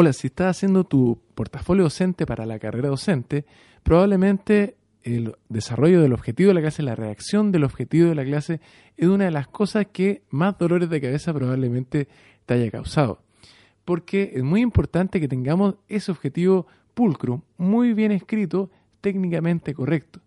Hola, 0.00 0.12
si 0.12 0.28
estás 0.28 0.56
haciendo 0.56 0.84
tu 0.84 1.20
portafolio 1.34 1.82
docente 1.82 2.24
para 2.24 2.46
la 2.46 2.60
carrera 2.60 2.88
docente, 2.88 3.44
probablemente 3.82 4.76
el 5.02 5.34
desarrollo 5.48 6.00
del 6.00 6.12
objetivo 6.12 6.50
de 6.50 6.54
la 6.54 6.60
clase, 6.60 6.84
la 6.84 6.94
reacción 6.94 7.50
del 7.50 7.64
objetivo 7.64 8.08
de 8.08 8.14
la 8.14 8.22
clase, 8.22 8.60
es 8.96 9.08
una 9.08 9.24
de 9.24 9.32
las 9.32 9.48
cosas 9.48 9.88
que 9.92 10.22
más 10.30 10.56
dolores 10.56 10.88
de 10.88 11.00
cabeza 11.00 11.34
probablemente 11.34 12.06
te 12.46 12.54
haya 12.54 12.70
causado. 12.70 13.24
Porque 13.84 14.30
es 14.36 14.44
muy 14.44 14.60
importante 14.60 15.18
que 15.18 15.26
tengamos 15.26 15.74
ese 15.88 16.12
objetivo 16.12 16.68
pulcro, 16.94 17.42
muy 17.56 17.92
bien 17.92 18.12
escrito, 18.12 18.70
técnicamente 19.00 19.74
correcto. 19.74 20.20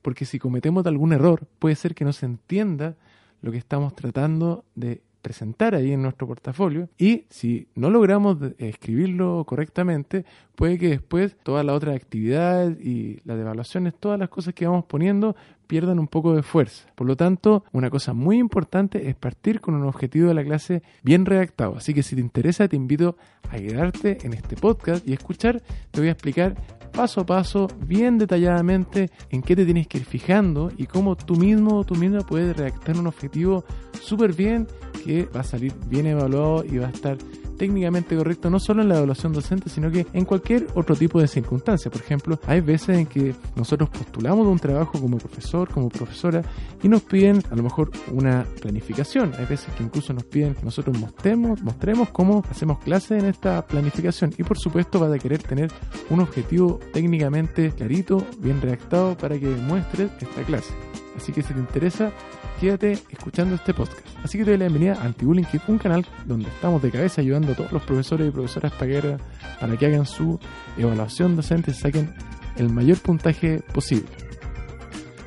Porque 0.00 0.24
si 0.24 0.38
cometemos 0.38 0.86
algún 0.86 1.12
error, 1.12 1.46
puede 1.58 1.74
ser 1.74 1.94
que 1.94 2.06
no 2.06 2.14
se 2.14 2.24
entienda 2.24 2.96
lo 3.42 3.52
que 3.52 3.58
estamos 3.58 3.94
tratando 3.94 4.64
de 4.74 5.02
presentar 5.22 5.74
ahí 5.74 5.92
en 5.92 6.02
nuestro 6.02 6.26
portafolio. 6.26 6.88
Y 6.98 7.24
si 7.28 7.68
no 7.74 7.90
logramos 7.90 8.38
escribirlo 8.58 9.44
correctamente, 9.46 10.24
puede 10.54 10.78
que 10.78 10.88
después 10.88 11.36
todas 11.42 11.64
las 11.64 11.76
otras 11.76 11.96
actividades 11.96 12.78
y 12.80 13.20
las 13.24 13.38
evaluaciones, 13.38 13.94
todas 13.94 14.18
las 14.18 14.28
cosas 14.28 14.54
que 14.54 14.66
vamos 14.66 14.84
poniendo 14.84 15.36
pierdan 15.68 16.00
un 16.00 16.08
poco 16.08 16.34
de 16.34 16.42
fuerza. 16.42 16.88
Por 16.96 17.06
lo 17.06 17.16
tanto, 17.16 17.62
una 17.72 17.90
cosa 17.90 18.14
muy 18.14 18.38
importante 18.38 19.08
es 19.08 19.14
partir 19.14 19.60
con 19.60 19.74
un 19.74 19.84
objetivo 19.84 20.28
de 20.28 20.34
la 20.34 20.42
clase 20.42 20.82
bien 21.04 21.24
redactado. 21.24 21.76
Así 21.76 21.94
que 21.94 22.02
si 22.02 22.16
te 22.16 22.20
interesa, 22.20 22.66
te 22.66 22.74
invito 22.74 23.16
a 23.50 23.58
quedarte 23.58 24.18
en 24.22 24.32
este 24.32 24.56
podcast 24.56 25.06
y 25.06 25.12
escuchar. 25.12 25.62
Te 25.92 26.00
voy 26.00 26.08
a 26.08 26.12
explicar 26.12 26.56
paso 26.88 27.20
a 27.20 27.26
paso, 27.26 27.68
bien 27.86 28.18
detalladamente, 28.18 29.10
en 29.30 29.42
qué 29.42 29.54
te 29.54 29.64
tienes 29.64 29.86
que 29.86 29.98
ir 29.98 30.04
fijando 30.04 30.72
y 30.76 30.86
cómo 30.86 31.16
tú 31.16 31.36
mismo 31.36 31.78
o 31.78 31.84
tú 31.84 31.94
misma 31.94 32.20
puedes 32.20 32.56
redactar 32.56 32.98
un 32.98 33.06
objetivo 33.06 33.64
súper 34.00 34.32
bien 34.32 34.66
que 35.04 35.24
va 35.24 35.40
a 35.40 35.44
salir 35.44 35.74
bien 35.86 36.06
evaluado 36.06 36.64
y 36.64 36.78
va 36.78 36.86
a 36.86 36.90
estar 36.90 37.18
técnicamente 37.58 38.16
correcto 38.16 38.48
no 38.48 38.60
solo 38.60 38.82
en 38.82 38.88
la 38.88 38.96
evaluación 38.96 39.32
docente, 39.32 39.68
sino 39.68 39.90
que 39.90 40.06
en 40.12 40.24
cualquier 40.24 40.66
otro 40.74 40.96
tipo 40.96 41.20
de 41.20 41.28
circunstancia. 41.28 41.90
Por 41.90 42.00
ejemplo, 42.00 42.38
hay 42.46 42.60
veces 42.60 42.98
en 42.98 43.06
que 43.06 43.34
nosotros 43.56 43.90
postulamos 43.90 44.46
un 44.46 44.58
trabajo 44.58 44.98
como 45.00 45.18
profesor, 45.18 45.68
como 45.68 45.88
profesora, 45.88 46.42
y 46.82 46.88
nos 46.88 47.02
piden 47.02 47.42
a 47.50 47.56
lo 47.56 47.62
mejor 47.62 47.90
una 48.12 48.46
planificación. 48.60 49.32
Hay 49.38 49.46
veces 49.46 49.74
que 49.74 49.82
incluso 49.82 50.12
nos 50.12 50.24
piden 50.24 50.54
que 50.54 50.64
nosotros 50.64 50.98
mostremos, 50.98 51.60
mostremos 51.62 52.08
cómo 52.10 52.42
hacemos 52.50 52.78
clases 52.78 53.22
en 53.22 53.28
esta 53.28 53.66
planificación. 53.66 54.32
Y 54.38 54.44
por 54.44 54.58
supuesto 54.58 55.00
va 55.00 55.12
a 55.12 55.18
querer 55.18 55.42
tener 55.42 55.70
un 56.10 56.20
objetivo 56.20 56.78
técnicamente 56.92 57.72
clarito, 57.72 58.24
bien 58.38 58.60
redactado 58.60 59.16
para 59.16 59.38
que 59.38 59.48
demuestres 59.48 60.10
esta 60.20 60.42
clase. 60.42 60.72
Así 61.16 61.32
que 61.32 61.42
si 61.42 61.52
te 61.52 61.58
interesa, 61.58 62.12
quédate 62.58 62.92
escuchando 63.10 63.54
este 63.54 63.72
podcast. 63.72 64.06
Así 64.22 64.36
que 64.36 64.44
te 64.44 64.50
doy 64.50 64.58
la 64.58 64.66
bienvenida 64.66 65.00
a 65.00 65.04
Antibullying 65.04 65.44
Kit, 65.44 65.62
un 65.68 65.78
canal 65.78 66.04
donde 66.26 66.48
estamos 66.48 66.82
de 66.82 66.90
cabeza 66.90 67.20
ayudando 67.20 67.52
a 67.52 67.54
todos 67.54 67.70
los 67.72 67.82
profesores 67.82 68.28
y 68.28 68.30
profesoras 68.30 68.72
para 68.72 69.18
para 69.60 69.76
que 69.76 69.86
hagan 69.86 70.06
su 70.06 70.38
evaluación 70.76 71.36
docente 71.36 71.70
y 71.70 71.74
saquen 71.74 72.12
el 72.56 72.70
mayor 72.70 72.98
puntaje 72.98 73.60
posible. 73.72 74.08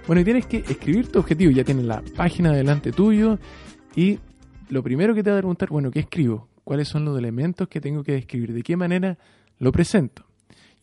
Bueno, 0.07 0.21
y 0.21 0.25
tienes 0.25 0.45
que 0.45 0.57
escribir 0.57 1.09
tu 1.09 1.19
objetivo, 1.19 1.51
ya 1.51 1.63
tienes 1.63 1.85
la 1.85 2.03
página 2.15 2.51
delante 2.51 2.91
tuyo 2.91 3.39
y 3.95 4.19
lo 4.69 4.83
primero 4.83 5.15
que 5.15 5.23
te 5.23 5.31
va 5.31 5.37
a 5.37 5.39
preguntar, 5.39 5.69
bueno, 5.69 5.89
¿qué 5.89 5.99
escribo? 5.99 6.49
¿Cuáles 6.63 6.87
son 6.87 7.05
los 7.05 7.17
elementos 7.17 7.67
que 7.67 7.79
tengo 7.79 8.03
que 8.03 8.13
describir? 8.13 8.53
¿De 8.53 8.61
qué 8.61 8.75
manera 8.75 9.17
lo 9.57 9.71
presento? 9.71 10.25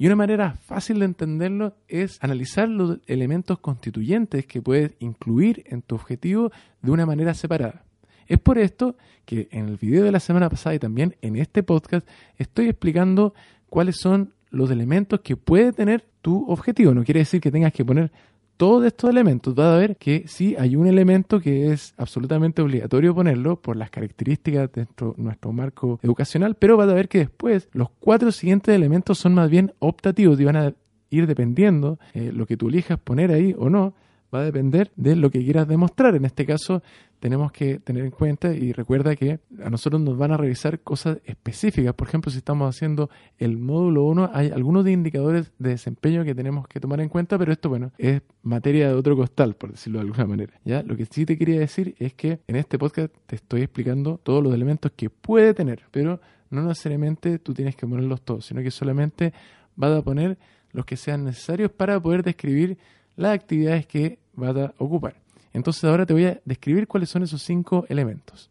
Y 0.00 0.06
una 0.06 0.14
manera 0.14 0.52
fácil 0.52 1.00
de 1.00 1.06
entenderlo 1.06 1.74
es 1.88 2.22
analizar 2.22 2.68
los 2.68 3.00
elementos 3.08 3.58
constituyentes 3.58 4.46
que 4.46 4.62
puedes 4.62 4.92
incluir 5.00 5.64
en 5.66 5.82
tu 5.82 5.96
objetivo 5.96 6.52
de 6.82 6.92
una 6.92 7.04
manera 7.04 7.34
separada. 7.34 7.84
Es 8.28 8.38
por 8.38 8.58
esto 8.58 8.96
que 9.24 9.48
en 9.50 9.66
el 9.66 9.76
video 9.76 10.04
de 10.04 10.12
la 10.12 10.20
semana 10.20 10.48
pasada 10.48 10.76
y 10.76 10.78
también 10.78 11.16
en 11.20 11.34
este 11.34 11.64
podcast 11.64 12.06
estoy 12.36 12.68
explicando 12.68 13.34
cuáles 13.68 13.96
son 13.96 14.32
los 14.50 14.70
elementos 14.70 15.20
que 15.20 15.36
puede 15.36 15.72
tener 15.72 16.06
tu 16.22 16.48
objetivo. 16.48 16.94
No 16.94 17.04
quiere 17.04 17.20
decir 17.20 17.40
que 17.40 17.50
tengas 17.50 17.72
que 17.72 17.84
poner 17.84 18.12
todos 18.58 18.84
estos 18.84 19.08
elementos, 19.08 19.54
va 19.56 19.74
a 19.74 19.78
ver 19.78 19.96
que 19.96 20.24
sí 20.26 20.56
hay 20.58 20.74
un 20.74 20.88
elemento 20.88 21.40
que 21.40 21.72
es 21.72 21.94
absolutamente 21.96 22.60
obligatorio 22.60 23.14
ponerlo 23.14 23.62
por 23.62 23.76
las 23.76 23.88
características 23.88 24.72
de 24.72 24.86
nuestro, 25.16 25.52
marco 25.52 26.00
educacional, 26.02 26.56
pero 26.56 26.76
va 26.76 26.82
a 26.82 26.86
ver 26.92 27.08
que 27.08 27.18
después 27.18 27.68
los 27.72 27.88
cuatro 28.00 28.32
siguientes 28.32 28.74
elementos 28.74 29.18
son 29.18 29.34
más 29.34 29.48
bien 29.48 29.72
optativos 29.78 30.40
y 30.40 30.44
van 30.44 30.56
a 30.56 30.74
ir 31.08 31.28
dependiendo 31.28 32.00
eh, 32.14 32.32
lo 32.34 32.46
que 32.46 32.56
tú 32.56 32.68
elijas 32.68 32.98
poner 32.98 33.30
ahí 33.30 33.54
o 33.56 33.70
no 33.70 33.94
va 34.34 34.40
a 34.40 34.44
depender 34.44 34.90
de 34.96 35.14
lo 35.14 35.30
que 35.30 35.42
quieras 35.44 35.68
demostrar. 35.68 36.16
En 36.16 36.24
este 36.24 36.44
caso, 36.44 36.82
tenemos 37.20 37.52
que 37.52 37.80
tener 37.80 38.04
en 38.04 38.10
cuenta 38.10 38.54
y 38.54 38.72
recuerda 38.72 39.16
que 39.16 39.40
a 39.62 39.70
nosotros 39.70 40.00
nos 40.00 40.16
van 40.16 40.32
a 40.32 40.36
revisar 40.36 40.80
cosas 40.80 41.18
específicas. 41.24 41.94
Por 41.94 42.08
ejemplo, 42.08 42.30
si 42.30 42.38
estamos 42.38 42.74
haciendo 42.74 43.10
el 43.38 43.56
módulo 43.56 44.04
1, 44.04 44.30
hay 44.32 44.50
algunos 44.50 44.86
indicadores 44.86 45.52
de 45.58 45.70
desempeño 45.70 46.24
que 46.24 46.34
tenemos 46.34 46.68
que 46.68 46.80
tomar 46.80 47.00
en 47.00 47.08
cuenta, 47.08 47.38
pero 47.38 47.52
esto, 47.52 47.68
bueno, 47.68 47.92
es 47.98 48.22
materia 48.42 48.88
de 48.88 48.94
otro 48.94 49.16
costal, 49.16 49.54
por 49.54 49.72
decirlo 49.72 49.98
de 49.98 50.06
alguna 50.06 50.26
manera. 50.26 50.52
¿ya? 50.64 50.82
Lo 50.82 50.96
que 50.96 51.06
sí 51.06 51.26
te 51.26 51.36
quería 51.36 51.60
decir 51.60 51.94
es 51.98 52.14
que 52.14 52.40
en 52.46 52.56
este 52.56 52.78
podcast 52.78 53.12
te 53.26 53.36
estoy 53.36 53.62
explicando 53.62 54.18
todos 54.22 54.42
los 54.42 54.54
elementos 54.54 54.92
que 54.94 55.10
puede 55.10 55.54
tener, 55.54 55.82
pero 55.90 56.20
no 56.50 56.62
necesariamente 56.62 57.38
tú 57.38 57.52
tienes 57.52 57.76
que 57.76 57.86
ponerlos 57.86 58.22
todos, 58.22 58.46
sino 58.46 58.62
que 58.62 58.70
solamente 58.70 59.32
vas 59.76 59.98
a 59.98 60.02
poner 60.02 60.38
los 60.72 60.84
que 60.84 60.96
sean 60.96 61.24
necesarios 61.24 61.70
para 61.70 62.00
poder 62.00 62.22
describir 62.22 62.78
las 63.16 63.34
actividades 63.34 63.86
que 63.86 64.18
vas 64.34 64.56
a 64.56 64.74
ocupar. 64.78 65.16
Entonces 65.52 65.84
ahora 65.84 66.06
te 66.06 66.12
voy 66.12 66.24
a 66.24 66.40
describir 66.44 66.86
cuáles 66.86 67.10
son 67.10 67.22
esos 67.22 67.42
cinco 67.42 67.84
elementos. 67.88 68.50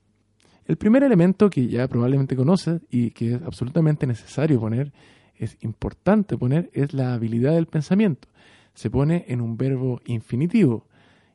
El 0.65 0.77
primer 0.77 1.03
elemento 1.03 1.49
que 1.49 1.67
ya 1.67 1.87
probablemente 1.87 2.35
conoces 2.35 2.81
y 2.89 3.11
que 3.11 3.35
es 3.35 3.41
absolutamente 3.41 4.05
necesario 4.05 4.59
poner, 4.59 4.91
es 5.37 5.57
importante 5.61 6.37
poner, 6.37 6.69
es 6.73 6.93
la 6.93 7.13
habilidad 7.13 7.53
del 7.53 7.67
pensamiento. 7.67 8.27
Se 8.73 8.89
pone 8.89 9.25
en 9.27 9.39
un 9.39 9.55
verbo 9.55 10.01
infinitivo. 10.05 10.85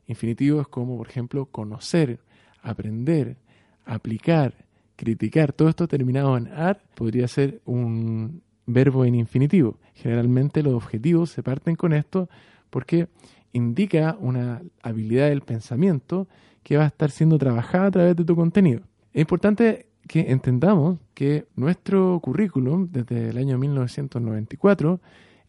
Infinitivo 0.05 0.61
es 0.61 0.67
como, 0.67 0.97
por 0.97 1.07
ejemplo, 1.07 1.45
conocer, 1.45 2.19
aprender, 2.61 3.37
aplicar, 3.85 4.53
criticar. 4.95 5.53
Todo 5.53 5.69
esto 5.69 5.87
terminado 5.87 6.37
en 6.37 6.47
ar 6.47 6.83
podría 6.93 7.27
ser 7.27 7.61
un 7.65 8.43
verbo 8.65 9.05
en 9.05 9.15
infinitivo. 9.15 9.79
Generalmente 9.95 10.63
los 10.63 10.73
objetivos 10.73 11.31
se 11.31 11.43
parten 11.43 11.75
con 11.75 11.93
esto 11.93 12.29
porque 12.69 13.07
indica 13.53 14.17
una 14.19 14.61
habilidad 14.81 15.29
del 15.29 15.41
pensamiento 15.41 16.27
que 16.63 16.77
va 16.77 16.83
a 16.83 16.87
estar 16.87 17.11
siendo 17.11 17.37
trabajada 17.37 17.87
a 17.87 17.91
través 17.91 18.15
de 18.15 18.25
tu 18.25 18.35
contenido. 18.35 18.81
Es 19.13 19.21
importante 19.21 19.87
que 20.07 20.31
entendamos 20.31 20.99
que 21.13 21.45
nuestro 21.55 22.19
currículum 22.21 22.89
desde 22.91 23.29
el 23.29 23.37
año 23.37 23.57
1994 23.57 24.99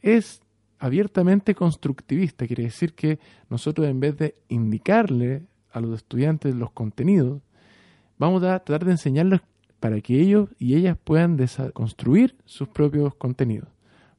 es 0.01 0.43
abiertamente 0.79 1.55
constructivista, 1.55 2.47
quiere 2.47 2.65
decir 2.65 2.93
que 2.95 3.19
nosotros 3.49 3.89
en 3.89 4.01
vez 4.01 4.17
de 4.19 4.35
indicarle 4.49 5.43
a 5.73 5.81
los 5.81 5.97
estudiantes 5.97 6.55
los 6.55 6.71
contenidos, 6.71 7.41
vamos 8.19 8.43
a 8.43 8.59
tratar 8.61 8.85
de 8.85 8.93
enseñarles 8.93 9.41
para 9.81 10.01
que 10.01 10.21
ellos 10.21 10.51
y 10.59 10.75
ellas 10.77 10.97
puedan 11.03 11.39
construir 11.73 12.37
sus 12.45 12.69
propios 12.69 13.15
contenidos. 13.15 13.74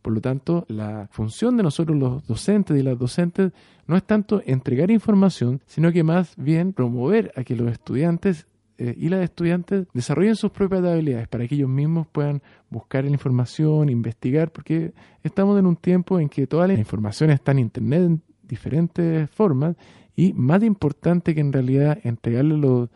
Por 0.06 0.14
lo 0.14 0.22
tanto, 0.22 0.68
la 0.68 1.08
función 1.10 1.58
de 1.58 1.64
nosotros 1.64 1.98
los 1.98 2.28
docentes 2.28 2.78
y 2.78 2.84
las 2.84 2.96
docentes 2.96 3.52
no 3.88 3.98
es 3.98 4.04
tanto 4.04 4.40
entregar 4.46 4.92
información, 4.92 5.64
sino 5.66 5.92
que 5.92 6.04
más 6.04 6.36
bien 6.38 6.74
promover 6.74 7.32
a 7.36 7.44
que 7.44 7.56
los 7.56 7.72
estudiantes 7.72 8.46
eh, 8.78 8.94
y 8.96 9.10
las 9.10 9.24
estudiantes 9.24 9.88
desarrollen 9.96 10.36
sus 10.36 10.52
propias 10.52 10.84
habilidades 10.84 11.28
para 11.28 11.48
que 11.48 11.56
ellos 11.56 11.70
mismos 11.70 12.06
puedan 12.06 12.44
buscar 12.70 13.04
la 13.04 13.10
información, 13.10 13.90
investigar, 13.90 14.52
porque 14.52 14.94
estamos 15.24 15.58
en 15.58 15.66
un 15.66 15.76
tiempo 15.76 16.20
en 16.20 16.30
que 16.30 16.46
toda 16.46 16.68
la 16.68 16.76
información 16.76 17.32
está 17.32 17.54
en 17.54 17.58
Internet 17.58 18.02
en 18.04 18.22
diferentes 18.44 19.28
formas 19.32 19.76
y 20.16 20.34
más 20.34 20.62
importante 20.62 21.34
que 21.34 21.42
en 21.42 21.52
realidad 21.52 21.98
entregarle 22.04 22.58
los, 22.58 22.90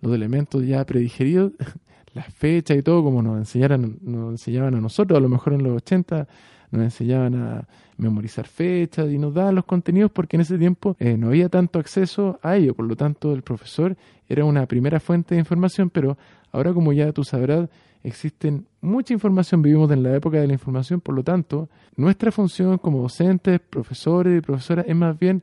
los 0.00 0.12
elementos 0.12 0.66
ya 0.66 0.84
predigeridos, 0.84 1.52
las 2.12 2.26
fechas 2.34 2.76
y 2.76 2.82
todo, 2.82 3.04
como 3.04 3.22
nos, 3.22 3.38
enseñaran, 3.38 3.98
nos 4.02 4.32
enseñaban 4.32 4.74
a 4.74 4.80
nosotros, 4.80 5.16
a 5.16 5.20
lo 5.20 5.28
mejor 5.28 5.52
en 5.52 5.62
los 5.62 5.76
80 5.76 6.26
nos 6.70 6.82
enseñaban 6.82 7.34
a 7.34 7.68
memorizar 7.96 8.46
fechas 8.46 9.10
y 9.10 9.18
nos 9.18 9.34
daban 9.34 9.54
los 9.54 9.64
contenidos 9.64 10.10
porque 10.10 10.36
en 10.36 10.42
ese 10.42 10.58
tiempo 10.58 10.96
eh, 10.98 11.16
no 11.16 11.28
había 11.28 11.48
tanto 11.48 11.78
acceso 11.78 12.38
a 12.42 12.56
ello, 12.56 12.74
por 12.74 12.86
lo 12.86 12.96
tanto 12.96 13.32
el 13.32 13.42
profesor 13.42 13.96
era 14.28 14.44
una 14.44 14.66
primera 14.66 15.00
fuente 15.00 15.34
de 15.34 15.40
información, 15.40 15.90
pero 15.90 16.18
ahora 16.52 16.72
como 16.72 16.92
ya 16.92 17.12
tú 17.12 17.24
sabrás, 17.24 17.68
existen 18.02 18.66
mucha 18.80 19.12
información, 19.12 19.62
vivimos 19.62 19.90
en 19.90 20.02
la 20.02 20.14
época 20.14 20.38
de 20.38 20.46
la 20.46 20.52
información, 20.52 21.00
por 21.00 21.14
lo 21.14 21.24
tanto, 21.24 21.68
nuestra 21.96 22.30
función 22.30 22.78
como 22.78 23.02
docentes, 23.02 23.60
profesores 23.60 24.38
y 24.38 24.40
profesoras 24.40 24.86
es 24.88 24.94
más 24.94 25.18
bien 25.18 25.42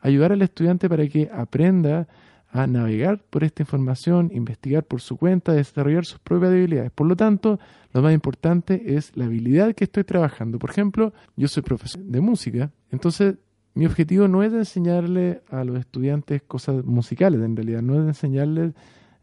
ayudar 0.00 0.32
al 0.32 0.42
estudiante 0.42 0.88
para 0.88 1.06
que 1.08 1.30
aprenda 1.32 2.06
a 2.54 2.68
navegar 2.68 3.18
por 3.30 3.42
esta 3.42 3.64
información, 3.64 4.30
investigar 4.32 4.84
por 4.84 5.00
su 5.00 5.16
cuenta, 5.16 5.52
desarrollar 5.52 6.06
sus 6.06 6.20
propias 6.20 6.52
habilidades. 6.52 6.92
Por 6.92 7.08
lo 7.08 7.16
tanto, 7.16 7.58
lo 7.92 8.00
más 8.00 8.14
importante 8.14 8.94
es 8.94 9.10
la 9.16 9.24
habilidad 9.24 9.74
que 9.74 9.82
estoy 9.82 10.04
trabajando. 10.04 10.60
Por 10.60 10.70
ejemplo, 10.70 11.12
yo 11.34 11.48
soy 11.48 11.64
profesor 11.64 12.00
de 12.00 12.20
música, 12.20 12.70
entonces 12.92 13.34
mi 13.74 13.86
objetivo 13.86 14.28
no 14.28 14.44
es 14.44 14.52
enseñarle 14.52 15.42
a 15.50 15.64
los 15.64 15.80
estudiantes 15.80 16.42
cosas 16.42 16.84
musicales, 16.84 17.40
en 17.40 17.56
realidad, 17.56 17.82
no 17.82 18.00
es 18.00 18.06
enseñarles 18.06 18.72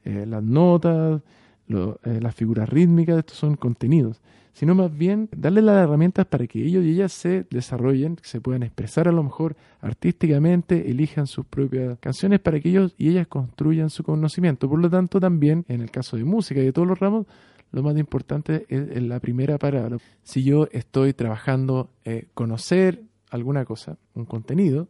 eh, 0.03 0.25
las 0.27 0.43
notas, 0.43 1.21
eh, 1.71 2.19
las 2.21 2.35
figuras 2.35 2.69
rítmicas, 2.69 3.19
estos 3.19 3.37
son 3.37 3.55
contenidos, 3.55 4.21
sino 4.53 4.75
más 4.75 4.95
bien 4.95 5.29
darles 5.35 5.63
las 5.63 5.83
herramientas 5.83 6.25
para 6.25 6.45
que 6.47 6.63
ellos 6.63 6.83
y 6.83 6.91
ellas 6.91 7.11
se 7.11 7.45
desarrollen, 7.49 8.17
se 8.21 8.41
puedan 8.41 8.63
expresar 8.63 9.07
a 9.07 9.11
lo 9.11 9.23
mejor 9.23 9.55
artísticamente, 9.79 10.91
elijan 10.91 11.27
sus 11.27 11.45
propias 11.45 11.97
canciones 11.99 12.39
para 12.39 12.59
que 12.59 12.69
ellos 12.69 12.93
y 12.97 13.09
ellas 13.09 13.27
construyan 13.27 13.89
su 13.89 14.03
conocimiento. 14.03 14.69
Por 14.69 14.79
lo 14.79 14.89
tanto, 14.89 15.19
también 15.19 15.65
en 15.67 15.81
el 15.81 15.89
caso 15.91 16.17
de 16.17 16.25
música 16.25 16.59
y 16.59 16.65
de 16.65 16.73
todos 16.73 16.87
los 16.87 16.99
ramos, 16.99 17.25
lo 17.71 17.83
más 17.83 17.97
importante 17.97 18.65
es, 18.67 19.01
la 19.01 19.19
primera 19.19 19.57
parada. 19.57 19.97
Si 20.23 20.43
yo 20.43 20.67
estoy 20.71 21.13
trabajando 21.13 21.89
eh, 22.03 22.27
conocer 22.33 23.03
alguna 23.29 23.63
cosa, 23.63 23.97
un 24.13 24.25
contenido, 24.25 24.89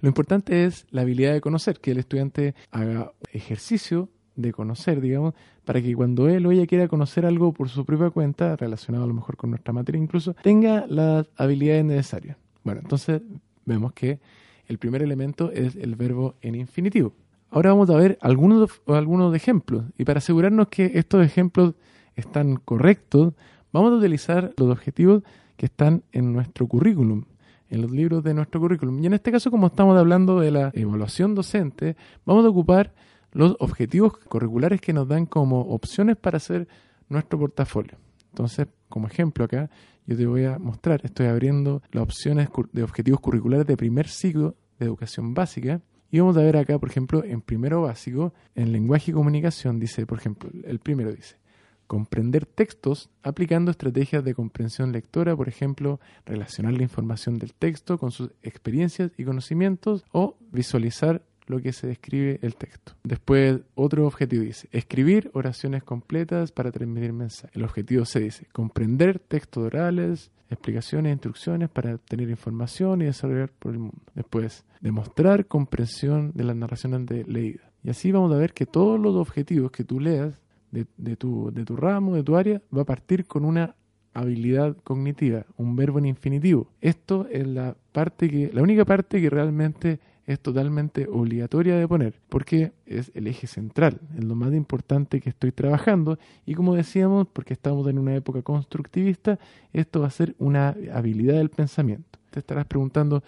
lo 0.00 0.08
importante 0.08 0.64
es 0.64 0.86
la 0.90 1.02
habilidad 1.02 1.32
de 1.32 1.40
conocer, 1.40 1.80
que 1.80 1.90
el 1.90 1.98
estudiante 1.98 2.54
haga 2.70 3.12
ejercicio 3.32 4.10
de 4.36 4.52
conocer, 4.52 5.00
digamos, 5.00 5.34
para 5.68 5.82
que 5.82 5.94
cuando 5.94 6.30
él 6.30 6.46
o 6.46 6.50
ella 6.50 6.66
quiera 6.66 6.88
conocer 6.88 7.26
algo 7.26 7.52
por 7.52 7.68
su 7.68 7.84
propia 7.84 8.08
cuenta, 8.08 8.56
relacionado 8.56 9.04
a 9.04 9.06
lo 9.06 9.12
mejor 9.12 9.36
con 9.36 9.50
nuestra 9.50 9.74
materia 9.74 10.00
incluso, 10.00 10.32
tenga 10.42 10.86
las 10.88 11.26
habilidades 11.36 11.84
necesarias. 11.84 12.38
Bueno, 12.64 12.80
entonces 12.82 13.20
vemos 13.66 13.92
que 13.92 14.18
el 14.66 14.78
primer 14.78 15.02
elemento 15.02 15.52
es 15.52 15.76
el 15.76 15.94
verbo 15.94 16.36
en 16.40 16.54
infinitivo. 16.54 17.12
Ahora 17.50 17.68
vamos 17.68 17.90
a 17.90 17.96
ver 17.96 18.16
algunos, 18.22 18.80
algunos 18.86 19.36
ejemplos 19.36 19.84
y 19.98 20.06
para 20.06 20.20
asegurarnos 20.20 20.68
que 20.68 20.92
estos 20.94 21.22
ejemplos 21.22 21.74
están 22.16 22.56
correctos, 22.56 23.34
vamos 23.70 23.92
a 23.92 23.96
utilizar 23.96 24.54
los 24.56 24.70
objetivos 24.70 25.22
que 25.58 25.66
están 25.66 26.02
en 26.12 26.32
nuestro 26.32 26.66
currículum 26.66 27.24
en 27.68 27.82
los 27.82 27.90
libros 27.90 28.24
de 28.24 28.32
nuestro 28.32 28.58
currículum. 28.58 29.02
Y 29.04 29.06
en 29.06 29.12
este 29.12 29.30
caso, 29.30 29.50
como 29.50 29.66
estamos 29.66 29.98
hablando 29.98 30.40
de 30.40 30.50
la 30.50 30.70
evaluación 30.72 31.34
docente, 31.34 31.94
vamos 32.24 32.46
a 32.46 32.48
ocupar 32.48 32.94
los 33.38 33.54
objetivos 33.60 34.18
curriculares 34.18 34.80
que 34.80 34.92
nos 34.92 35.06
dan 35.06 35.24
como 35.24 35.60
opciones 35.60 36.16
para 36.16 36.38
hacer 36.38 36.66
nuestro 37.08 37.38
portafolio. 37.38 37.96
Entonces, 38.32 38.66
como 38.88 39.06
ejemplo 39.06 39.44
acá, 39.44 39.70
yo 40.08 40.16
te 40.16 40.26
voy 40.26 40.44
a 40.44 40.58
mostrar, 40.58 41.02
estoy 41.04 41.26
abriendo 41.26 41.80
las 41.92 42.02
opciones 42.02 42.48
de 42.72 42.82
objetivos 42.82 43.20
curriculares 43.20 43.64
de 43.64 43.76
primer 43.76 44.08
ciclo 44.08 44.56
de 44.80 44.86
educación 44.86 45.34
básica. 45.34 45.80
Y 46.10 46.18
vamos 46.18 46.36
a 46.36 46.40
ver 46.40 46.56
acá, 46.56 46.80
por 46.80 46.90
ejemplo, 46.90 47.22
en 47.22 47.40
primero 47.40 47.82
básico, 47.82 48.34
en 48.56 48.72
lenguaje 48.72 49.12
y 49.12 49.14
comunicación, 49.14 49.78
dice, 49.78 50.04
por 50.04 50.18
ejemplo, 50.18 50.50
el 50.64 50.80
primero 50.80 51.12
dice, 51.12 51.36
comprender 51.86 52.44
textos 52.44 53.08
aplicando 53.22 53.70
estrategias 53.70 54.24
de 54.24 54.34
comprensión 54.34 54.90
lectora, 54.90 55.36
por 55.36 55.48
ejemplo, 55.48 56.00
relacionar 56.26 56.72
la 56.72 56.82
información 56.82 57.38
del 57.38 57.54
texto 57.54 57.98
con 57.98 58.10
sus 58.10 58.32
experiencias 58.42 59.12
y 59.16 59.22
conocimientos 59.22 60.04
o 60.10 60.36
visualizar 60.50 61.22
lo 61.50 61.60
que 61.60 61.72
se 61.72 61.86
describe 61.86 62.38
el 62.42 62.56
texto. 62.56 62.92
Después, 63.02 63.60
otro 63.74 64.06
objetivo 64.06 64.42
dice, 64.42 64.68
escribir 64.72 65.30
oraciones 65.34 65.82
completas 65.82 66.52
para 66.52 66.70
transmitir 66.70 67.12
mensajes. 67.12 67.54
El 67.54 67.64
objetivo 67.64 68.04
se 68.04 68.20
dice, 68.20 68.46
comprender 68.52 69.18
textos 69.18 69.64
orales, 69.64 70.30
explicaciones 70.50 71.10
e 71.10 71.12
instrucciones 71.12 71.68
para 71.68 71.94
obtener 71.94 72.30
información 72.30 73.02
y 73.02 73.06
desarrollar 73.06 73.50
por 73.58 73.72
el 73.72 73.78
mundo. 73.78 74.00
Después, 74.14 74.64
demostrar 74.80 75.46
comprensión 75.46 76.32
de 76.34 76.44
las 76.44 76.56
narraciones 76.56 77.06
de 77.06 77.24
leídas. 77.24 77.68
Y 77.82 77.90
así 77.90 78.12
vamos 78.12 78.32
a 78.32 78.38
ver 78.38 78.52
que 78.52 78.66
todos 78.66 78.98
los 78.98 79.14
objetivos 79.16 79.70
que 79.70 79.84
tú 79.84 80.00
leas 80.00 80.34
de, 80.70 81.16
tu, 81.16 81.50
de 81.52 81.64
tu 81.64 81.76
ramo, 81.76 82.14
de 82.14 82.22
tu 82.22 82.36
área, 82.36 82.60
va 82.76 82.82
a 82.82 82.86
partir 82.86 83.26
con 83.26 83.44
una 83.44 83.74
habilidad 84.14 84.76
cognitiva, 84.84 85.46
un 85.56 85.76
verbo 85.76 85.98
en 85.98 86.06
infinitivo. 86.06 86.70
Esto 86.80 87.26
es 87.30 87.46
la 87.46 87.76
parte 87.92 88.28
que, 88.28 88.50
la 88.52 88.62
única 88.62 88.84
parte 88.84 89.20
que 89.20 89.30
realmente 89.30 90.00
es 90.28 90.38
totalmente 90.40 91.08
obligatoria 91.10 91.76
de 91.76 91.88
poner, 91.88 92.20
porque 92.28 92.72
es 92.84 93.10
el 93.14 93.26
eje 93.28 93.46
central, 93.46 93.98
es 94.14 94.22
lo 94.22 94.34
más 94.34 94.52
importante 94.52 95.22
que 95.22 95.30
estoy 95.30 95.52
trabajando 95.52 96.18
y 96.44 96.52
como 96.52 96.74
decíamos, 96.74 97.26
porque 97.32 97.54
estamos 97.54 97.88
en 97.88 97.98
una 97.98 98.14
época 98.14 98.42
constructivista, 98.42 99.38
esto 99.72 100.02
va 100.02 100.08
a 100.08 100.10
ser 100.10 100.36
una 100.38 100.76
habilidad 100.92 101.36
del 101.38 101.48
pensamiento. 101.48 102.18
Te 102.28 102.40
estarás 102.40 102.66
preguntando, 102.66 103.24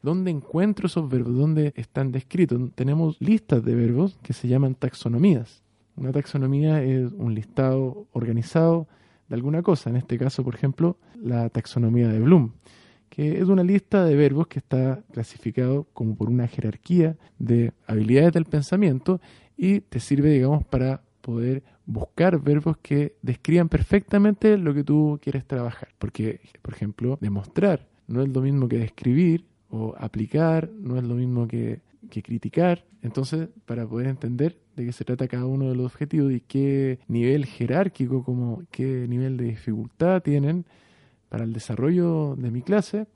¿dónde 0.00 0.30
encuentro 0.30 0.86
esos 0.86 1.08
verbos? 1.08 1.34
¿Dónde 1.34 1.72
están 1.74 2.12
descritos? 2.12 2.60
Tenemos 2.76 3.20
listas 3.20 3.64
de 3.64 3.74
verbos 3.74 4.16
que 4.22 4.32
se 4.32 4.46
llaman 4.46 4.76
taxonomías. 4.76 5.64
Una 5.96 6.12
taxonomía 6.12 6.84
es 6.84 7.10
un 7.14 7.34
listado 7.34 8.06
organizado 8.12 8.86
de 9.28 9.34
alguna 9.34 9.60
cosa, 9.62 9.90
en 9.90 9.96
este 9.96 10.18
caso, 10.18 10.44
por 10.44 10.54
ejemplo, 10.54 10.98
la 11.20 11.48
taxonomía 11.48 12.06
de 12.06 12.20
Bloom 12.20 12.52
que 13.14 13.38
es 13.38 13.44
una 13.44 13.62
lista 13.62 14.04
de 14.04 14.16
verbos 14.16 14.48
que 14.48 14.58
está 14.58 15.04
clasificado 15.12 15.86
como 15.92 16.16
por 16.16 16.28
una 16.28 16.48
jerarquía 16.48 17.16
de 17.38 17.72
habilidades 17.86 18.32
del 18.32 18.44
pensamiento 18.44 19.20
y 19.56 19.82
te 19.82 20.00
sirve, 20.00 20.30
digamos, 20.30 20.64
para 20.64 21.02
poder 21.20 21.62
buscar 21.86 22.40
verbos 22.40 22.76
que 22.78 23.14
describan 23.22 23.68
perfectamente 23.68 24.58
lo 24.58 24.74
que 24.74 24.82
tú 24.82 25.20
quieres 25.22 25.44
trabajar. 25.46 25.90
Porque, 26.00 26.40
por 26.60 26.74
ejemplo, 26.74 27.16
demostrar 27.20 27.86
no 28.08 28.20
es 28.20 28.28
lo 28.30 28.40
mismo 28.40 28.66
que 28.66 28.78
describir 28.78 29.44
o 29.70 29.94
aplicar, 29.96 30.68
no 30.80 30.96
es 30.98 31.04
lo 31.04 31.14
mismo 31.14 31.46
que, 31.46 31.82
que 32.10 32.20
criticar. 32.20 32.84
Entonces, 33.00 33.48
para 33.64 33.86
poder 33.86 34.08
entender 34.08 34.58
de 34.74 34.86
qué 34.86 34.92
se 34.92 35.04
trata 35.04 35.28
cada 35.28 35.46
uno 35.46 35.68
de 35.68 35.76
los 35.76 35.86
objetivos 35.86 36.32
y 36.32 36.40
qué 36.40 36.98
nivel 37.06 37.46
jerárquico, 37.46 38.24
como 38.24 38.64
qué 38.72 39.06
nivel 39.06 39.36
de 39.36 39.44
dificultad 39.44 40.20
tienen, 40.20 40.64
para 41.34 41.42
el 41.42 41.52
desarrollo 41.52 42.36
de 42.36 42.52
mi 42.52 42.62
clase, 42.62 43.08